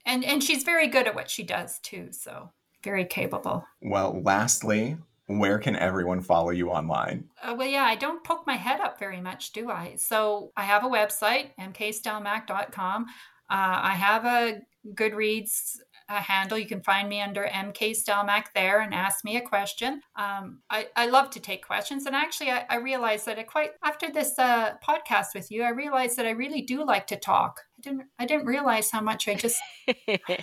and 0.06 0.24
and 0.24 0.44
she's 0.44 0.64
very 0.64 0.88
good 0.88 1.08
at 1.08 1.16
what 1.16 1.30
she 1.30 1.44
does 1.44 1.80
too 1.80 2.10
so 2.12 2.52
very 2.84 3.06
capable 3.06 3.66
well 3.82 4.22
lastly 4.24 4.98
where 5.28 5.60
can 5.60 5.76
everyone 5.76 6.22
follow 6.22 6.52
you 6.52 6.70
online? 6.70 7.26
Uh, 7.44 7.54
well, 7.58 7.68
yeah, 7.68 7.84
I 7.84 7.96
don't 7.96 8.24
poke 8.24 8.48
my 8.48 8.56
head 8.56 8.80
up 8.80 8.98
very 8.98 9.20
much, 9.20 9.52
do 9.52 9.70
I? 9.70 9.96
So 9.98 10.54
I 10.56 10.64
have 10.64 10.86
a 10.86 10.90
website, 10.90 11.50
mkstelmack.com. 11.60 13.04
Uh, 13.04 13.06
I 13.50 13.92
have 13.92 14.26
a 14.26 14.62
Goodreads 14.94 15.80
handle. 16.16 16.58
You 16.58 16.68
can 16.68 16.82
find 16.82 17.10
me 17.10 17.22
under 17.22 17.44
MK 17.46 17.92
Stelmack 17.92 18.46
there 18.56 18.82
and 18.82 18.94
ask 18.94 19.24
me 19.24 19.38
a 19.38 19.42
question. 19.42 20.02
Um, 20.16 20.62
I, 20.70 20.88
I 20.96 21.08
love 21.08 21.30
to 21.32 21.40
take 21.40 21.66
questions. 21.66 22.06
And 22.06 22.16
actually, 22.16 22.52
I, 22.52 22.66
I 22.70 22.78
realized 22.78 23.26
that 23.26 23.40
I 23.40 23.44
quite, 23.44 23.72
after 23.84 24.12
this 24.12 24.38
uh, 24.40 24.74
podcast 24.88 25.36
with 25.36 25.52
you, 25.52 25.64
I 25.64 25.70
realized 25.70 26.18
that 26.18 26.26
I 26.26 26.32
really 26.32 26.62
do 26.62 26.86
like 26.86 27.08
to 27.08 27.18
talk. 27.18 27.62
I 27.78 27.82
didn't, 27.82 28.04
I 28.20 28.26
didn't 28.26 28.46
realize 28.46 28.92
how 28.92 29.02
much 29.02 29.28
I 29.28 29.36
just 29.36 29.60
I 29.88 30.40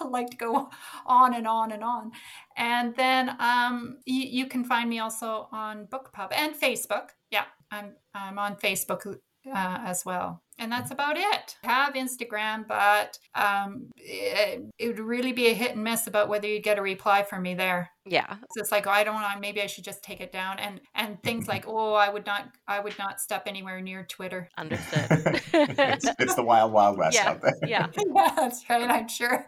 like 0.04 0.30
to 0.30 0.36
go 0.36 0.70
on 1.06 1.34
and 1.34 1.46
on 1.46 1.72
and 1.72 1.82
on. 1.82 2.12
And 2.56 2.94
then 2.94 3.36
um, 3.40 3.98
you, 4.04 4.22
you 4.22 4.46
can 4.46 4.64
find 4.64 4.88
me 4.88 4.98
also 4.98 5.48
on 5.52 5.86
BookBub 5.86 6.32
and 6.32 6.54
Facebook. 6.54 7.08
Yeah, 7.30 7.44
I'm 7.70 7.94
I'm 8.14 8.38
on 8.38 8.56
Facebook 8.56 9.06
uh, 9.06 9.78
as 9.84 10.04
well 10.04 10.42
and 10.58 10.70
that's 10.70 10.90
about 10.90 11.16
it. 11.16 11.56
I 11.64 11.68
have 11.68 11.94
Instagram, 11.94 12.66
but 12.66 13.18
um, 13.34 13.90
it, 13.96 14.62
it, 14.78 14.86
would 14.86 15.00
really 15.00 15.32
be 15.32 15.46
a 15.46 15.54
hit 15.54 15.74
and 15.74 15.82
miss 15.82 16.06
about 16.06 16.28
whether 16.28 16.46
you'd 16.46 16.62
get 16.62 16.78
a 16.78 16.82
reply 16.82 17.22
from 17.22 17.42
me 17.42 17.54
there. 17.54 17.90
Yeah, 18.04 18.34
so 18.34 18.60
it's 18.60 18.72
like 18.72 18.88
oh, 18.88 18.90
I 18.90 19.04
don't 19.04 19.20
know. 19.20 19.28
Maybe 19.40 19.62
I 19.62 19.66
should 19.66 19.84
just 19.84 20.02
take 20.02 20.20
it 20.20 20.32
down, 20.32 20.58
and 20.58 20.80
and 20.94 21.22
things 21.22 21.46
like 21.46 21.66
oh, 21.68 21.94
I 21.94 22.08
would 22.08 22.26
not, 22.26 22.48
I 22.66 22.80
would 22.80 22.98
not 22.98 23.20
step 23.20 23.44
anywhere 23.46 23.80
near 23.80 24.04
Twitter. 24.04 24.48
Understood. 24.58 25.06
it's, 25.52 26.08
it's, 26.18 26.34
the 26.34 26.42
wild, 26.42 26.72
wild 26.72 26.98
west 26.98 27.14
yeah, 27.14 27.30
out 27.30 27.40
there. 27.42 27.54
Yeah, 27.64 27.86
yeah, 28.14 28.32
that's 28.34 28.68
right. 28.68 28.90
I'm 28.90 29.06
sure 29.06 29.46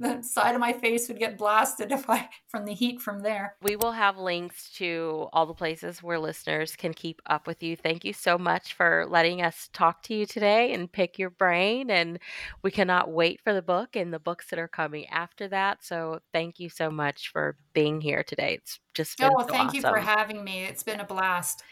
the 0.00 0.20
side 0.22 0.56
of 0.56 0.60
my 0.60 0.72
face 0.72 1.06
would 1.06 1.20
get 1.20 1.38
blasted 1.38 1.92
if 1.92 2.10
I 2.10 2.28
from 2.48 2.66
the 2.66 2.74
heat 2.74 3.00
from 3.00 3.20
there. 3.20 3.54
We 3.62 3.76
will 3.76 3.92
have 3.92 4.18
links 4.18 4.72
to 4.78 5.28
all 5.32 5.46
the 5.46 5.54
places 5.54 6.02
where 6.02 6.18
listeners 6.18 6.74
can 6.74 6.92
keep 6.92 7.22
up 7.26 7.46
with 7.46 7.62
you. 7.62 7.76
Thank 7.76 8.04
you 8.04 8.12
so 8.12 8.36
much 8.36 8.74
for 8.74 9.06
letting 9.08 9.42
us 9.42 9.70
talk 9.72 10.02
to 10.04 10.14
you 10.14 10.25
today 10.26 10.72
and 10.72 10.90
pick 10.90 11.18
your 11.18 11.30
brain. 11.30 11.90
And 11.90 12.18
we 12.62 12.70
cannot 12.70 13.10
wait 13.10 13.40
for 13.42 13.54
the 13.54 13.62
book 13.62 13.96
and 13.96 14.12
the 14.12 14.18
books 14.18 14.50
that 14.50 14.58
are 14.58 14.68
coming 14.68 15.06
after 15.06 15.48
that. 15.48 15.84
So 15.84 16.20
thank 16.32 16.60
you 16.60 16.68
so 16.68 16.90
much 16.90 17.28
for 17.32 17.56
being 17.72 18.00
here 18.00 18.22
today. 18.22 18.54
It's 18.54 18.80
just 18.94 19.20
oh, 19.20 19.24
been 19.24 19.32
oh, 19.32 19.36
well, 19.36 19.48
so 19.48 19.52
thank 19.52 19.68
awesome. 19.68 19.76
you 19.76 19.82
for 19.82 19.98
having 19.98 20.42
me. 20.42 20.64
It's 20.64 20.82
been 20.82 21.00
a 21.00 21.04
blast. 21.04 21.62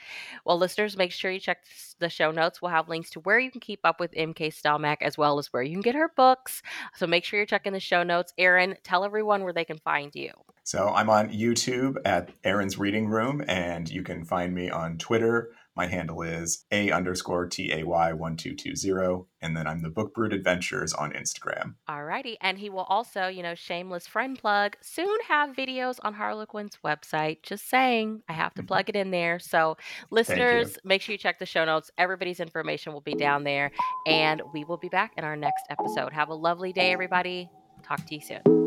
Well, 0.45 0.59
listeners, 0.59 0.97
make 0.97 1.12
sure 1.12 1.31
you 1.31 1.40
check 1.40 1.59
the 1.99 2.11
show 2.11 2.31
notes. 2.31 2.61
We'll 2.61 2.71
have 2.71 2.88
links 2.88 3.11
to 3.11 3.21
where 3.21 3.38
you 3.38 3.51
can 3.51 3.61
keep 3.61 3.81
up 3.85 4.01
with 4.01 4.12
MK 4.12 4.55
Stelmack 4.55 4.99
as 5.01 5.17
well 5.19 5.38
as 5.38 5.53
where 5.53 5.62
you 5.62 5.73
can 5.73 5.83
get 5.83 5.95
her 5.95 6.11
books. 6.17 6.62
So 6.95 7.07
make 7.07 7.25
sure 7.25 7.38
you're 7.38 7.47
checking 7.47 7.73
the 7.73 7.81
show 7.81 8.03
notes. 8.03 8.33
Aaron, 8.38 8.77
tell 8.85 9.05
everyone 9.05 9.43
where 9.43 9.53
they 9.53 9.64
can 9.64 9.79
find 9.79 10.14
you. 10.14 10.33
So 10.67 10.88
I'm 10.88 11.11
on 11.11 11.29
YouTube 11.29 11.97
at 12.07 12.31
Aaron's 12.43 12.79
Reading 12.79 13.09
Room, 13.09 13.45
and 13.47 13.90
you 13.90 14.03
can 14.03 14.25
find 14.25 14.55
me 14.55 14.71
on 14.71 14.97
Twitter 14.97 15.51
my 15.77 15.87
handle 15.87 16.23
is 16.23 16.65
a 16.71 16.91
underscore 16.91 17.47
T 17.47 17.73
A 17.73 17.85
Y 17.85 18.13
1220. 18.13 19.27
And 19.41 19.57
then 19.57 19.67
I'm 19.67 19.83
the 19.83 19.91
Book 19.91 20.15
Brood 20.15 20.33
Adventures 20.33 20.93
on 20.93 21.13
Instagram. 21.13 21.75
Alrighty. 21.89 22.37
And 22.41 22.59
he 22.59 22.71
will 22.71 22.85
also, 22.85 23.27
you 23.27 23.43
know, 23.43 23.55
shameless 23.55 24.07
friend 24.07 24.39
plug, 24.39 24.77
soon 24.81 25.17
have 25.29 25.55
videos 25.55 25.99
on 26.03 26.15
Harlequin's 26.15 26.79
website. 26.85 27.43
Just 27.43 27.69
saying, 27.69 28.23
I 28.29 28.33
have 28.33 28.55
to 28.55 28.63
mm-hmm. 28.63 28.69
plug 28.69 28.89
it 28.89 28.97
in 28.97 29.11
there. 29.11 29.39
So, 29.39 29.77
listeners, 30.11 30.79
make 30.85 31.03
sure 31.03 31.13
you 31.13 31.19
check 31.19 31.39
the 31.39 31.47
show 31.47 31.65
notes. 31.65 31.91
Everybody's 31.99 32.41
information 32.41 32.93
will 32.93 33.01
be 33.01 33.15
down 33.15 33.45
there. 33.45 33.71
And 34.07 34.43
we 34.53 34.65
will 34.65 34.79
be 34.79 34.89
back 34.89 35.13
in 35.17 35.25
our 35.25 35.37
next 35.37 35.65
episode. 35.71 36.13
Have 36.13 36.29
a 36.29 36.35
lovely 36.35 36.73
day, 36.73 36.93
everybody. 36.93 37.51
Talk 37.83 38.07
to 38.07 38.15
you 38.15 38.21
soon. 38.21 38.63